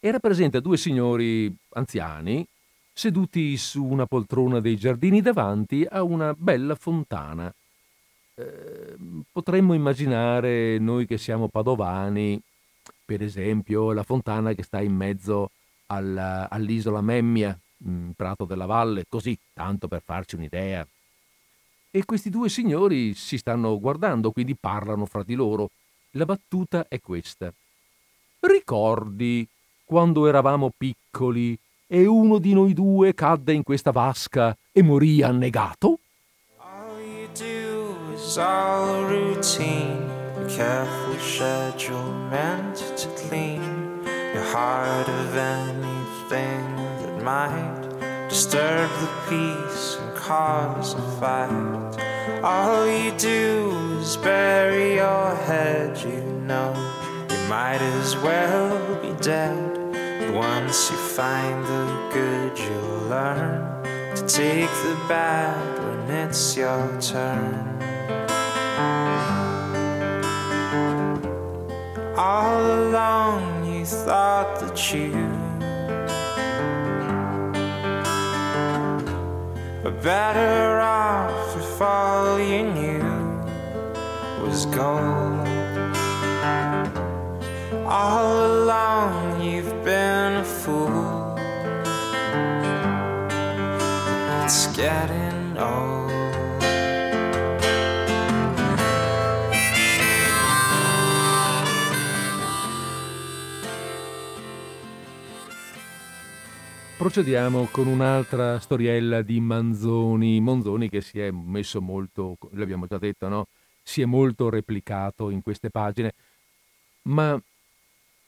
[0.00, 2.46] e rappresenta due signori anziani
[2.92, 7.52] seduti su una poltrona dei giardini davanti a una bella fontana
[8.36, 8.96] eh,
[9.30, 12.40] potremmo immaginare noi che siamo padovani,
[13.04, 15.50] per esempio, la fontana che sta in mezzo
[15.86, 20.86] alla, all'isola Memmia, in Prato della Valle, così, tanto per farci un'idea.
[21.96, 25.70] E questi due signori si stanno guardando, quindi parlano fra di loro.
[26.14, 27.54] La battuta è questa.
[28.40, 29.48] Ricordi
[29.84, 31.56] quando eravamo piccoli
[31.86, 36.00] e uno di noi due cadde in questa vasca e morì annegato?
[36.58, 40.04] All you do is all routine,
[40.36, 44.00] a careful schedule meant to clean
[44.34, 47.83] your heart of anything that might
[48.34, 52.42] disturb the peace and cause a fight.
[52.42, 56.74] All you do is bury your head, you know
[57.30, 59.56] you might as well be dead.
[60.18, 63.84] But once you find the good, you'll learn
[64.16, 67.70] to take the bad when it's your turn.
[72.18, 75.33] All along, you thought that you
[79.84, 83.02] were better off if all you knew
[84.42, 85.46] was gold.
[87.86, 91.36] All along, you've been a fool.
[94.42, 96.03] It's getting old.
[106.96, 110.40] Procediamo con un'altra storiella di Manzoni.
[110.40, 113.48] Manzoni che si è messo molto, l'abbiamo già detto, no?
[113.82, 116.14] Si è molto replicato in queste pagine,
[117.02, 117.38] ma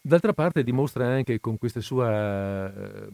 [0.01, 3.09] d'altra parte dimostra anche con questa sua, eh,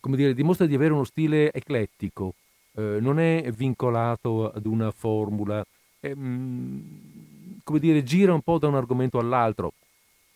[0.00, 2.34] come dire, dimostra di avere uno stile eclettico,
[2.76, 5.64] eh, non è vincolato ad una formula,
[6.06, 6.80] mm,
[7.64, 9.72] come dire, gira un po' da un argomento all'altro.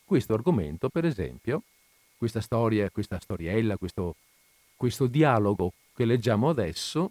[0.04, 1.62] Questo argomento, per esempio,
[2.22, 4.14] questa storia, questa storiella, questo,
[4.76, 7.10] questo dialogo che leggiamo adesso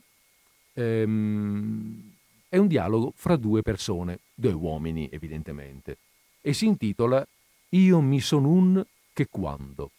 [0.72, 2.14] ehm,
[2.48, 5.98] è un dialogo fra due persone, due uomini evidentemente,
[6.40, 7.28] e si intitola
[7.72, 8.82] Io mi sono un
[9.12, 9.92] che quando.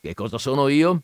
[0.00, 1.02] Che cosa sono io?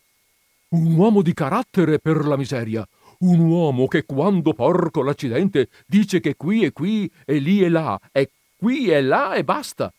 [0.70, 2.84] Un uomo di carattere per la miseria,
[3.18, 7.96] un uomo che quando porco l'accidente dice che qui e qui e lì e là,
[8.10, 9.92] e qui e là e basta.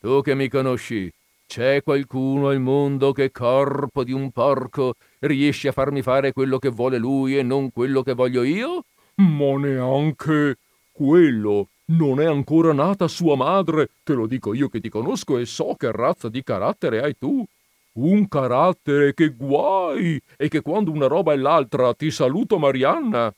[0.00, 1.10] Tu che mi conosci,
[1.46, 6.68] c'è qualcuno al mondo che corpo di un porco riesce a farmi fare quello che
[6.68, 8.84] vuole lui e non quello che voglio io?
[9.16, 10.56] Ma neanche
[10.92, 11.68] quello.
[11.86, 15.74] Non è ancora nata sua madre, te lo dico io che ti conosco e so
[15.76, 17.44] che razza di carattere hai tu.
[17.92, 23.32] Un carattere che guai e che quando una roba è l'altra ti saluto Marianna.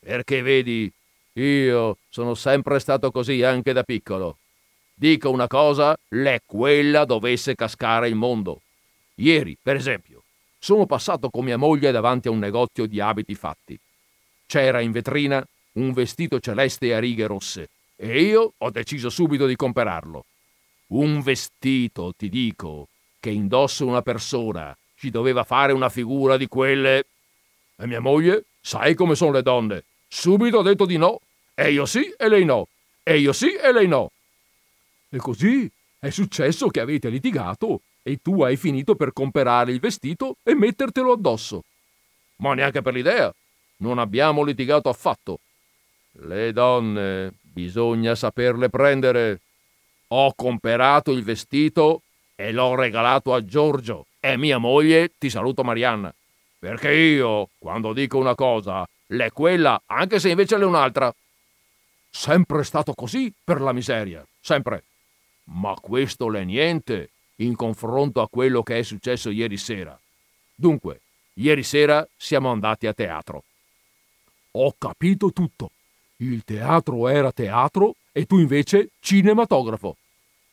[0.00, 0.92] Perché vedi,
[1.34, 4.36] io sono sempre stato così anche da piccolo.
[4.98, 8.62] Dico una cosa, l'è quella dovesse cascare il mondo.
[9.16, 10.22] Ieri, per esempio,
[10.58, 13.78] sono passato con mia moglie davanti a un negozio di abiti fatti.
[14.46, 19.54] C'era in vetrina un vestito celeste a righe rosse e io ho deciso subito di
[19.54, 20.24] comperarlo.
[20.88, 22.88] Un vestito, ti dico,
[23.20, 27.04] che indossa una persona ci doveva fare una figura di quelle.
[27.76, 29.84] E mia moglie, sai come sono le donne?
[30.08, 31.20] Subito ha detto di no.
[31.54, 32.68] E io sì e lei no.
[33.02, 34.10] E io sì e lei no.
[35.08, 40.36] E così è successo che avete litigato e tu hai finito per comperare il vestito
[40.42, 41.64] e mettertelo addosso.
[42.36, 43.34] Ma neanche per l'idea.
[43.78, 45.40] Non abbiamo litigato affatto.
[46.12, 49.40] Le donne bisogna saperle prendere.
[50.08, 52.02] Ho comperato il vestito
[52.34, 56.14] e l'ho regalato a Giorgio e mia moglie ti saluto Marianna.
[56.58, 61.14] Perché io, quando dico una cosa, l'è quella, anche se invece l'è un'altra.
[62.10, 64.82] Sempre stato così per la miseria, sempre.
[65.48, 69.98] Ma questo l'è niente in confronto a quello che è successo ieri sera.
[70.54, 71.00] Dunque,
[71.34, 73.44] ieri sera siamo andati a teatro.
[74.52, 75.70] Ho capito tutto.
[76.18, 79.96] Il teatro era teatro e tu invece cinematografo.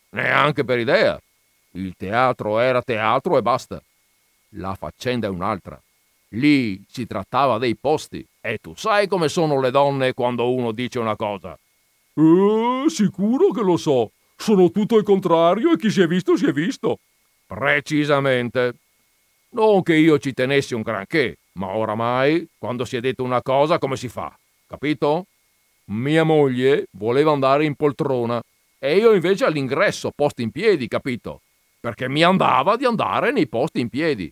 [0.09, 1.19] Neanche per idea.
[1.71, 3.81] Il teatro era teatro e basta.
[4.55, 5.81] La faccenda è un'altra.
[6.29, 10.99] Lì si trattava dei posti e tu sai come sono le donne quando uno dice
[10.99, 11.57] una cosa.
[12.15, 14.11] Eh, sicuro che lo so.
[14.35, 16.99] Sono tutto il contrario e chi si è visto si è visto.
[17.45, 18.75] Precisamente.
[19.49, 23.77] Non che io ci tenessi un granché, ma oramai, quando si è detto una cosa,
[23.77, 24.35] come si fa?
[24.67, 25.27] Capito?
[25.85, 28.41] Mia moglie voleva andare in poltrona
[28.79, 31.41] e io invece all'ingresso, posti in piedi, capito?
[31.79, 34.31] Perché mi andava di andare nei posti in piedi.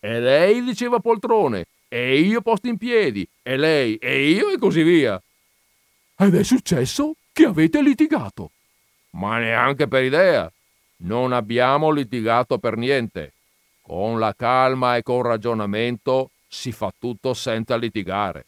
[0.00, 4.82] E lei diceva poltrone e io posto in piedi, e lei e io e così
[4.82, 5.20] via.
[6.16, 8.50] Ed è successo che avete litigato.
[9.10, 10.50] Ma neanche per idea.
[10.98, 13.32] Non abbiamo litigato per niente.
[13.80, 18.46] Con la calma e col ragionamento si fa tutto senza litigare.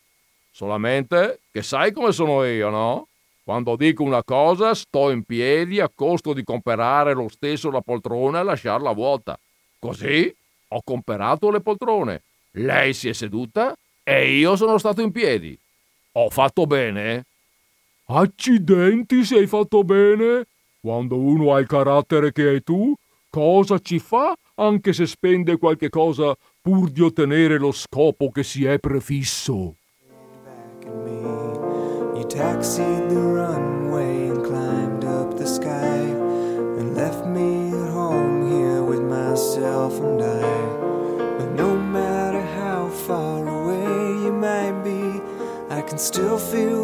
[0.51, 3.07] Solamente che sai come sono io, no?
[3.43, 8.41] Quando dico una cosa sto in piedi a costo di comprare lo stesso la poltrona
[8.41, 9.39] e lasciarla vuota.
[9.79, 10.35] Così
[10.69, 12.23] ho comprato le poltrone.
[12.53, 15.59] Lei si è seduta e io sono stato in piedi.
[16.13, 17.25] Ho fatto bene?
[18.13, 20.47] Accidenti se hai fatto bene?
[20.81, 22.93] Quando uno ha il carattere che hai tu,
[23.31, 28.65] cosa ci fa anche se spende qualche cosa pur di ottenere lo scopo che si
[28.65, 29.77] è prefisso?
[45.91, 46.80] You still feel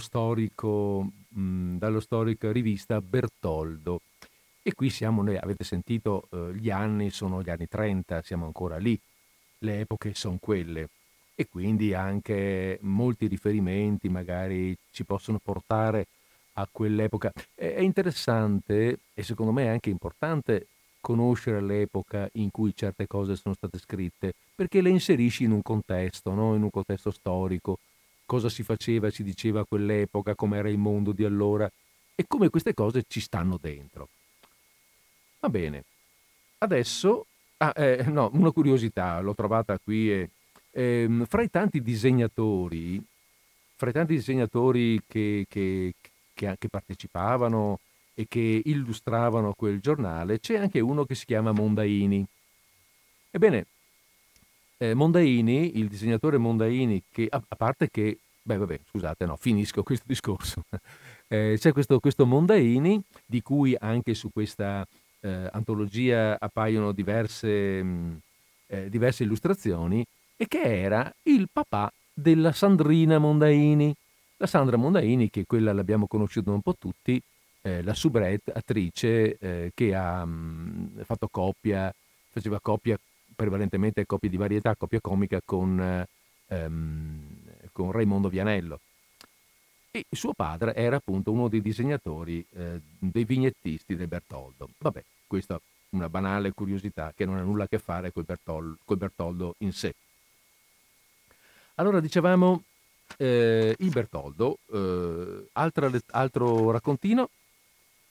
[0.00, 4.00] storico, mh, dallo storica rivista Bertoldo.
[4.62, 8.76] E qui siamo, noi avete sentito, eh, gli anni sono gli anni 30, siamo ancora
[8.78, 8.98] lì,
[9.58, 10.88] le epoche sono quelle.
[11.36, 16.08] E quindi anche molti riferimenti magari ci possono portare
[16.54, 17.32] a quell'epoca.
[17.54, 20.66] È interessante e secondo me è anche importante
[21.00, 26.32] conoscere l'epoca in cui certe cose sono state scritte, perché le inserisci in un contesto,
[26.34, 26.54] no?
[26.54, 27.78] in un contesto storico,
[28.30, 31.68] cosa si faceva, si diceva a quell'epoca, com'era il mondo di allora
[32.14, 34.08] e come queste cose ci stanno dentro.
[35.40, 35.82] Va bene,
[36.58, 37.26] adesso,
[37.56, 40.30] ah, eh, no, una curiosità, l'ho trovata qui, e,
[40.70, 43.02] ehm, fra i tanti disegnatori,
[43.74, 45.94] fra i tanti disegnatori che, che-
[46.32, 47.80] che- che partecipavano
[48.14, 52.24] e che illustravano quel giornale, c'è anche uno che si chiama Mondaini.
[53.32, 53.66] Ebbene,
[54.82, 59.82] eh, Mondaini, il disegnatore Mondaini, che a, a parte che, beh vabbè, scusate, no, finisco
[59.84, 60.62] questo discorso.
[61.28, 64.86] Eh, c'è questo, questo Mondaini, di cui anche su questa
[65.20, 68.20] eh, antologia appaiono diverse, mh,
[68.68, 70.04] eh, diverse illustrazioni,
[70.36, 73.94] e che era il papà della Sandrina Mondaini.
[74.38, 77.20] La Sandra Mondaini, che quella l'abbiamo conosciuta un po' tutti,
[77.60, 81.94] eh, la soubrette attrice eh, che ha mh, fatto coppia,
[82.30, 82.98] faceva coppia
[83.40, 86.06] prevalentemente coppie di varietà, coppia comica con, eh,
[86.48, 87.38] ehm,
[87.72, 88.80] con Raimondo Vianello.
[89.90, 94.68] E suo padre era appunto uno dei disegnatori, eh, dei vignettisti del Bertoldo.
[94.76, 95.60] Vabbè, questa è
[95.90, 99.72] una banale curiosità che non ha nulla a che fare col Bertol- col Bertoldo in
[99.72, 99.94] sé.
[101.76, 102.62] Allora dicevamo
[103.16, 107.30] eh, il Bertoldo, eh, altra let- altro raccontino,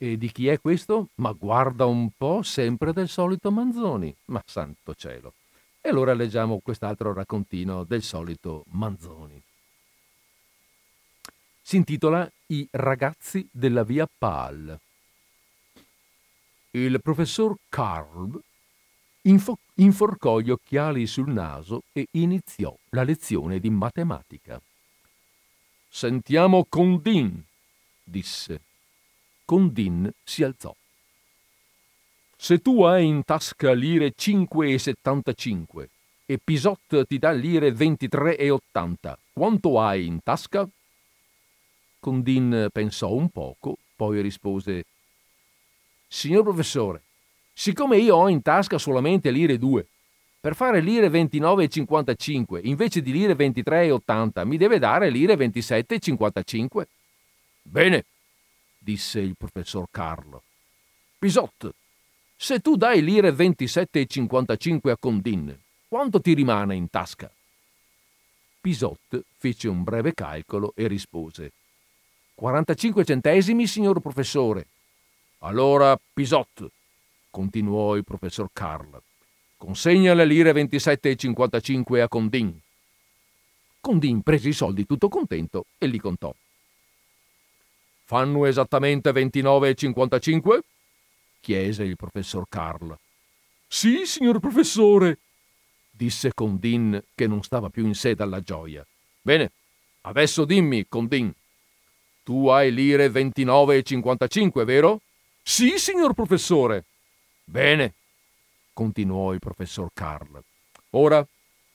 [0.01, 1.09] e di chi è questo?
[1.15, 4.15] Ma guarda un po', sempre del solito Manzoni.
[4.27, 5.33] Ma santo cielo.
[5.81, 9.43] E allora leggiamo quest'altro raccontino del solito Manzoni.
[11.61, 14.79] Si intitola I ragazzi della via Pal.
[16.71, 18.41] Il professor Carl
[19.23, 24.61] info- inforcò gli occhiali sul naso e iniziò la lezione di matematica.
[25.89, 27.43] Sentiamo Condin,
[28.01, 28.61] disse.
[29.49, 30.75] Condin si alzò.
[32.37, 35.87] Se tu hai in tasca lire 5,75
[36.27, 40.69] e Pisot ti dà lire 23,80, quanto hai in tasca?
[41.99, 44.85] Condin pensò un poco, poi rispose
[46.07, 47.01] Signor professore,
[47.51, 49.87] siccome io ho in tasca solamente lire 2,
[50.39, 56.83] per fare lire 29,55 invece di lire 23,80 mi deve dare lire 27,55?
[57.63, 58.05] Bene,
[58.79, 60.43] disse il professor Carlo.
[61.19, 61.73] Pisot,
[62.35, 65.55] se tu dai lire 27,55 a Condin,
[65.87, 67.31] quanto ti rimane in tasca?
[68.61, 71.51] Pisot fece un breve calcolo e rispose
[72.39, 74.67] 45 centesimi, signor professore.
[75.39, 76.71] Allora, Pisot,
[77.29, 79.01] continuò il professor Carl,
[79.57, 82.57] consegna le lire 27,55 a Condin.
[83.81, 86.33] Condin prese i soldi tutto contento e li contò.
[88.09, 90.61] Fanno esattamente 29,55?
[91.39, 92.97] chiese il professor Carl.
[93.67, 95.19] Sì, signor professore,
[95.91, 98.83] disse Condin che non stava più in sé dalla gioia.
[99.21, 99.51] Bene,
[100.01, 101.31] adesso dimmi, Condin,
[102.23, 105.01] tu hai lire 29,55, vero?
[105.43, 106.85] Sì, signor professore.
[107.43, 107.93] Bene,
[108.73, 110.43] continuò il professor Carl.
[110.93, 111.23] Ora,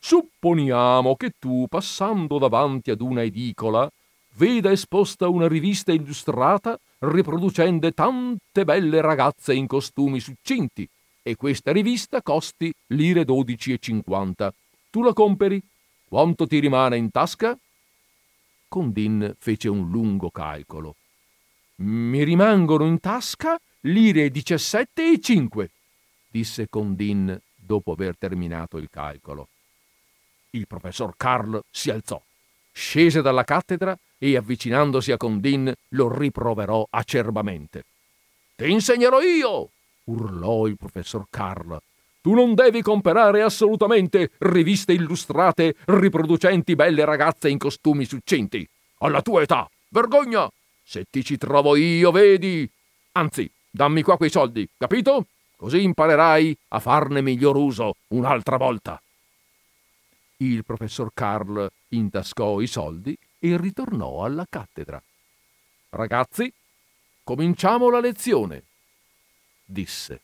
[0.00, 3.88] supponiamo che tu, passando davanti ad una edicola,
[4.36, 10.88] veda esposta una rivista illustrata riproducendo tante belle ragazze in costumi succinti
[11.22, 14.50] e questa rivista costi lire 12,50.
[14.90, 15.62] Tu la comperi?
[16.06, 17.58] Quanto ti rimane in tasca?
[18.68, 20.96] Condin fece un lungo calcolo.
[21.76, 25.68] Mi rimangono in tasca lire 17,5,
[26.28, 29.48] disse Condin dopo aver terminato il calcolo.
[30.50, 32.20] Il professor Carl si alzò,
[32.74, 37.84] scese dalla cattedra e avvicinandosi a Condin lo riproverò acerbamente.
[38.56, 39.70] Ti insegnerò io!
[40.04, 41.80] urlò il professor Carl.
[42.20, 48.66] Tu non devi comperare assolutamente riviste illustrate riproducenti belle ragazze in costumi succinti.
[48.98, 50.50] Alla tua età, vergogna!
[50.82, 52.68] Se ti ci trovo io, vedi!
[53.12, 55.26] Anzi, dammi qua quei soldi, capito?
[55.56, 59.00] Così imparerai a farne miglior uso un'altra volta.
[60.38, 65.02] Il professor Carl intascò i soldi e ritornò alla cattedra.
[65.90, 66.52] Ragazzi,
[67.22, 68.64] cominciamo la lezione,
[69.64, 70.20] disse.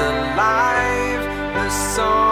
[0.00, 2.27] Alive the song.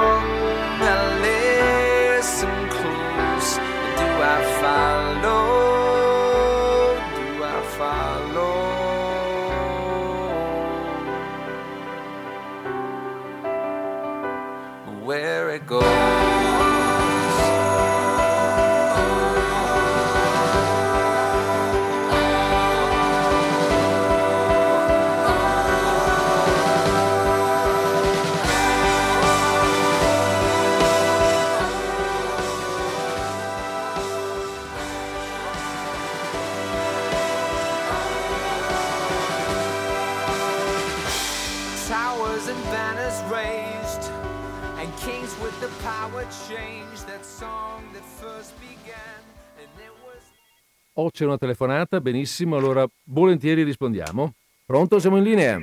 [50.99, 54.33] Oh, c'è una telefonata, benissimo, allora volentieri rispondiamo.
[54.65, 55.59] Pronto, siamo in linea.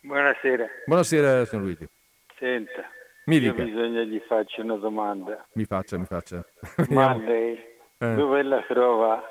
[0.00, 1.88] Buonasera, Buonasera, signor Luigi.
[2.36, 2.88] senta,
[3.26, 5.46] Mi dica, bisogna gli faccio una domanda.
[5.52, 6.44] mi faccia, mi faccia.
[6.90, 7.56] Ma lei
[8.00, 8.14] Eh.
[8.14, 9.22] dove la trova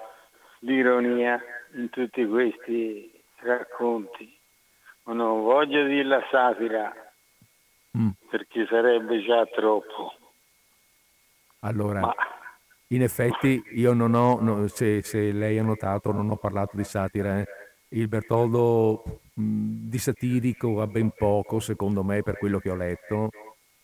[0.60, 1.42] l'ironia
[1.76, 4.34] in tutti questi racconti?
[5.04, 6.94] Ma non voglio dire la satira,
[7.98, 8.10] Mm.
[8.30, 10.14] perché sarebbe già troppo.
[11.62, 12.16] Allora, Ma
[12.90, 16.84] in effetti io non ho, no, se, se lei ha notato, non ho parlato di
[16.84, 17.40] satira.
[17.40, 17.46] eh.
[17.90, 23.30] Il Bertoldo mh, di satirico ha ben poco, secondo me, per quello che ho letto.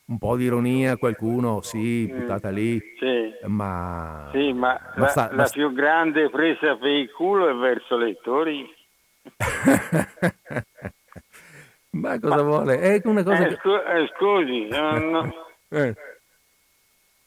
[0.05, 4.29] Un po' di ironia, qualcuno, sì, buttata lì, sì, ma...
[4.33, 8.65] sì, ma la, Basta- la basta- più grande presa per il culo è verso lettori.
[11.91, 12.79] ma cosa vuole?
[12.79, 13.55] È una cosa Eh, che...
[13.55, 15.33] scu- eh, scusi, non- non-
[15.71, 15.95] eh,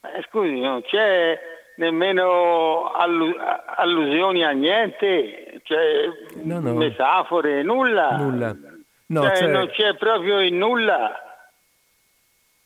[0.03, 1.39] Eh, scusi, non c'è
[1.77, 3.37] nemmeno allu-
[3.77, 6.09] allusioni a niente, cioè
[6.43, 6.75] No, no.
[6.75, 8.17] metafore, nulla.
[8.17, 8.57] nulla.
[9.09, 11.13] No, Cioè, c'è- Non c'è proprio il nulla.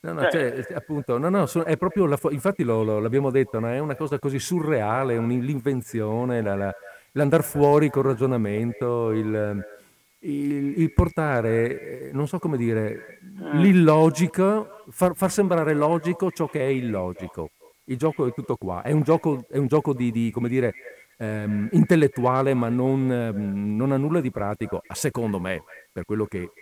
[0.02, 3.60] No, no, Cioè- cioè, appunto, no, no, è proprio, la infatti lo, lo- l'abbiamo detto,
[3.60, 3.68] no?
[3.68, 6.74] è una cosa così surreale, un- l'invenzione, la, la-
[7.12, 9.62] l'andare fuori col ragionamento, il,
[10.20, 13.18] il- il portare, eh, non so come dire,
[13.52, 17.50] l'illogico, far, far sembrare logico ciò che è illogico.
[17.90, 20.72] Il gioco è tutto qua, è un gioco, è un gioco di, di, come dire,
[21.18, 26.52] ehm, intellettuale, ma non, ehm, non ha nulla di pratico, secondo me, per quello che,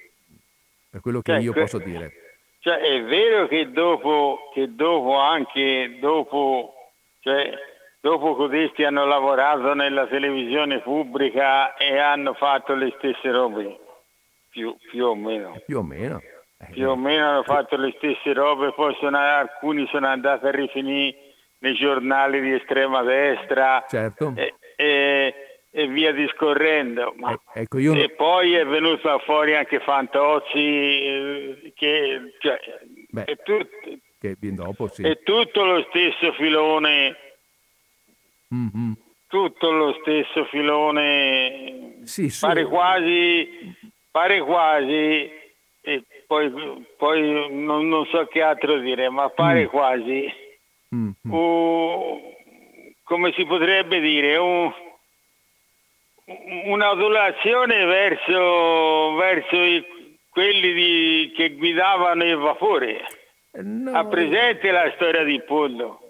[0.90, 2.12] per quello che Cioè, io que- posso dire.
[2.60, 6.72] Cioè, è vero che dopo, che dopo anche dopo,
[7.20, 7.52] cioè,
[8.00, 13.78] dopo codesti hanno lavorato nella televisione pubblica e hanno fatto le stesse robe,
[14.48, 15.60] più, più o meno.
[15.66, 16.22] Più o meno.
[16.72, 21.16] Più o meno hanno fatto le stesse robe, poi sono, alcuni sono andati a rifinire
[21.60, 24.32] nei giornali di estrema destra Certo.
[24.36, 25.34] e, e-
[25.70, 27.14] e via discorrendo.
[27.16, 32.58] Ma- Eh, ecco, io- E poi è venuto fuori anche Fantozzi, eh, che cioè,
[33.10, 33.24] Beh.
[33.24, 35.02] è, tut- Che dopo, sì.
[35.02, 37.16] è tutto lo stesso filone,
[38.48, 38.96] Mhm.
[39.28, 42.44] tutto lo stesso filone, Sì, sì.
[42.46, 43.76] pare quasi,
[44.10, 45.30] pare quasi,
[45.82, 46.52] e poi,
[46.98, 49.68] poi non, non so che altro dire, ma pare Mm.
[49.68, 50.32] quasi
[50.90, 51.12] Mhm.
[51.32, 52.20] un-
[53.02, 54.70] come si potrebbe dire, un-
[56.66, 63.00] un'adulazione verso, verso i- quelli di- che guidavano il vapore.
[63.52, 63.92] Eh, no.
[63.96, 66.00] Ha presente la storia di Pollo?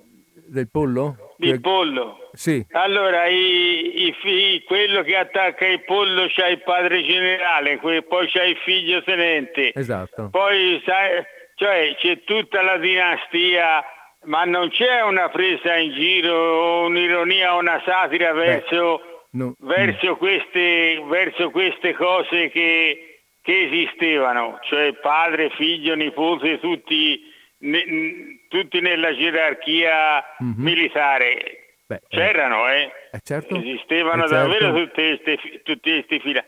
[0.47, 1.17] Del pollo?
[1.39, 2.31] Di Pollo.
[2.33, 8.29] Sì, Allora, i, i fi- quello che attacca il pollo c'ha il padre generale, poi
[8.29, 10.29] c'ha il figlio tenente, esatto.
[10.31, 11.23] poi sai,
[11.55, 13.85] cioè, c'è tutta la dinastia,
[14.25, 21.51] ma non c'è una presa in giro, un'ironia, una satira verso, no, verso, queste, verso
[21.51, 27.21] queste cose che, che esistevano, cioè padre, figlio, nipote, tutti,
[27.59, 30.55] ne- tutti nella gerarchia Mhm.
[30.63, 31.75] militare.
[31.87, 32.91] Beh, eh, C'erano, eh?
[33.13, 33.57] eh, certo.
[33.57, 34.49] Esistevano Eh, certo.
[34.49, 36.45] davvero tutte queste, tutte queste fila.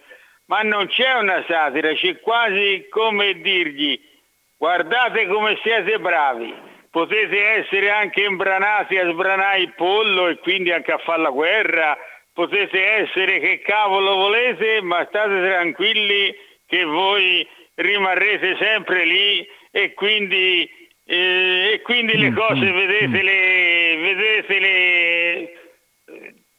[0.47, 3.99] Ma non c'è una satira, c'è quasi come dirgli
[4.59, 6.53] guardate come siete bravi,
[6.91, 11.97] potete essere anche imbranati a sbranare il pollo e quindi anche a fare la guerra,
[12.35, 16.35] potete essere che cavolo volete, ma state tranquilli
[16.67, 17.47] che voi
[17.77, 20.69] rimarrete sempre lì e quindi,
[21.13, 25.53] e quindi le Mm, cose mm, vedetele, vedetele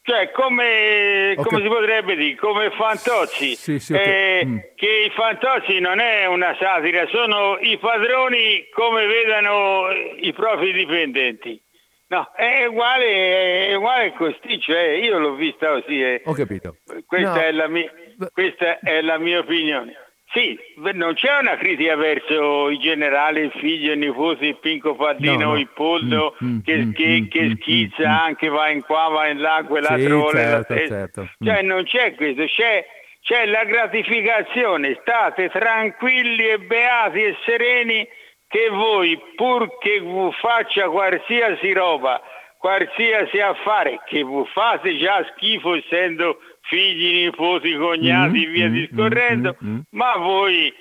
[0.03, 4.57] cioè, come, cap- si potrebbe dire, come Fantozzi, Sì, sì, cap- eh, mm.
[4.75, 11.61] che i Fantozzi non è una satira, sono i padroni come vedono i propri dipendenti.
[12.07, 16.01] No, è uguale, è uguale così, cioè io l'ho vista così.
[16.01, 16.21] eh.
[16.25, 16.75] Ho capito.
[17.05, 17.39] Questa, No.
[17.41, 17.89] è la mia,
[18.33, 19.95] questa è la mia opinione.
[20.33, 20.57] Sì,
[20.93, 25.49] non c'è una critica verso i generali, il figlio, il nipote, il Pinco Pallino, No,
[25.51, 25.57] no.
[25.57, 28.81] il Pollo, Mm, mm, che, mm, che- mm, che mm, schizza mm, anche, va in
[28.81, 31.29] qua, va in là, quella Sì, certo, certo.
[31.43, 32.85] Cioè non c'è questo, c'è,
[33.21, 38.07] c'è la gratificazione, state tranquilli e beati e sereni
[38.47, 42.21] che voi, pur che vi faccia qualsiasi roba,
[42.57, 49.57] qualsiasi affare, che vi fate già schifo essendo figli, nipoti, cognati, Mm, via mm, discorrendo,
[49.63, 49.79] mm, mm, mm.
[49.91, 50.73] ma voi,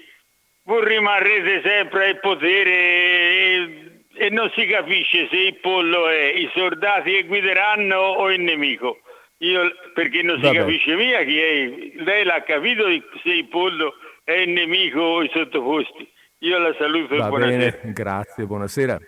[0.64, 6.50] voi rimarrete sempre al potere e, e non si capisce se il pollo è i
[6.54, 9.00] soldati che guideranno o il nemico.
[9.38, 10.58] Io, perché non si Vabbè.
[10.58, 12.84] capisce mia chi è, lei l'ha capito
[13.22, 16.06] se il pollo è il nemico o i sottoposti.
[16.40, 17.78] Io la saluto e Va buonasera.
[17.82, 18.98] bene, grazie, buonasera.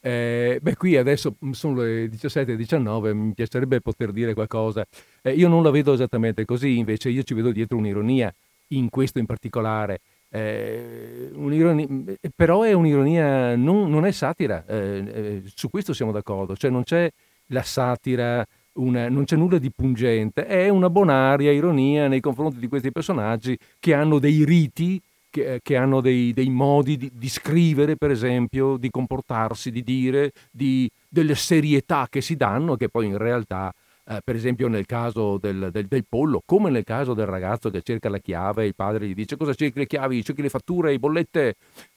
[0.00, 4.84] Eh, beh, qui adesso mm, sono le 17.19, mi piacerebbe poter dire qualcosa.
[5.22, 8.32] Eh, io non la vedo esattamente così, invece io ci vedo dietro un'ironia,
[8.68, 10.00] in questo in particolare.
[10.30, 16.54] Eh, eh, però è un'ironia, non, non è satira, eh, eh, su questo siamo d'accordo,
[16.56, 17.10] cioè non c'è
[17.46, 22.68] la satira, una- non c'è nulla di pungente, è una bonaria ironia nei confronti di
[22.68, 25.00] questi personaggi che hanno dei riti
[25.30, 29.82] che, eh, che hanno dei, dei modi di, di scrivere, per esempio, di comportarsi, di
[29.82, 33.72] dire, di- delle serietà che si danno, che poi in realtà,
[34.08, 37.82] eh, per esempio nel caso del, del- del pollo, come nel caso del ragazzo che
[37.82, 40.98] cerca la chiave, il padre gli dice cosa cerchi le chiavi, cerchi le fatture, le
[40.98, 41.56] bollette,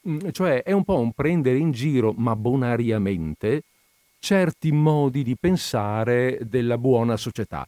[0.10, 3.62] Mm, cioè è un po' un prendere in giro, ma bonariamente,
[4.20, 7.68] certi modi di pensare della buona società.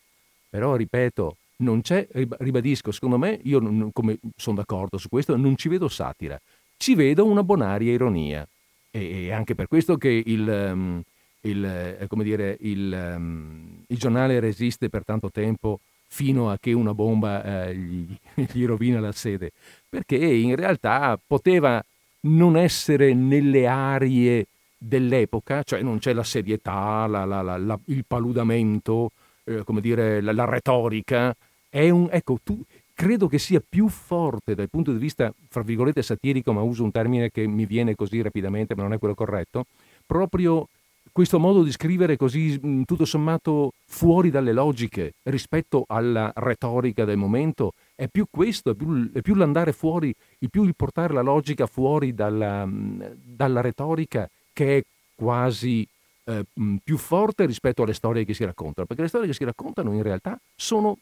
[0.49, 5.35] Però, ripeto, non c'è, rib- ribadisco, secondo me, io non- come sono d'accordo su questo,
[5.35, 6.39] non ci vedo satira,
[6.77, 8.47] ci vedo una bonaria ironia.
[8.91, 11.01] E, e anche per questo che il, ehm,
[11.43, 16.73] il, eh, come dire, il, ehm, il giornale resiste per tanto tempo fino a che
[16.73, 18.15] una bomba eh, gli,
[18.51, 19.51] gli rovina la sede,
[19.89, 21.83] perché in realtà poteva
[22.21, 24.45] non essere nelle arie
[24.77, 29.11] dell'epoca, cioè non c'è la serietà, la- la- la- il paludamento,
[29.45, 31.35] eh, come dire, la, la retorica.
[31.69, 32.61] È un, ecco, tu,
[32.93, 36.91] credo che sia più forte dal punto di vista, fra virgolette, satirico, ma uso un
[36.91, 39.65] termine che mi viene così rapidamente, ma non è quello corretto,
[40.05, 40.67] proprio
[41.13, 47.17] questo modo di scrivere così mh, tutto sommato fuori dalle logiche rispetto alla retorica del
[47.17, 51.21] momento è più questo, è più, è più l'andare fuori, il più il portare la
[51.21, 54.83] logica fuori dalla, mh, dalla retorica che è
[55.13, 55.87] quasi
[56.25, 59.43] eh, mh, più forte rispetto alle storie che si raccontano, perché le storie che si
[59.43, 60.97] raccontano in realtà sono,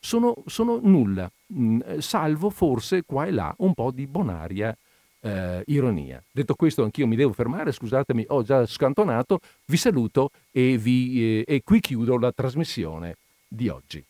[0.00, 1.30] sono, sono nulla,
[1.98, 4.74] salvo forse qua e là un po' di bonaria
[5.20, 6.22] eh, ironia.
[6.30, 11.54] Detto questo, anch'io mi devo fermare, scusatemi, ho già scantonato, vi saluto e, vi, eh,
[11.54, 13.16] e qui chiudo la trasmissione
[13.48, 14.04] di oggi.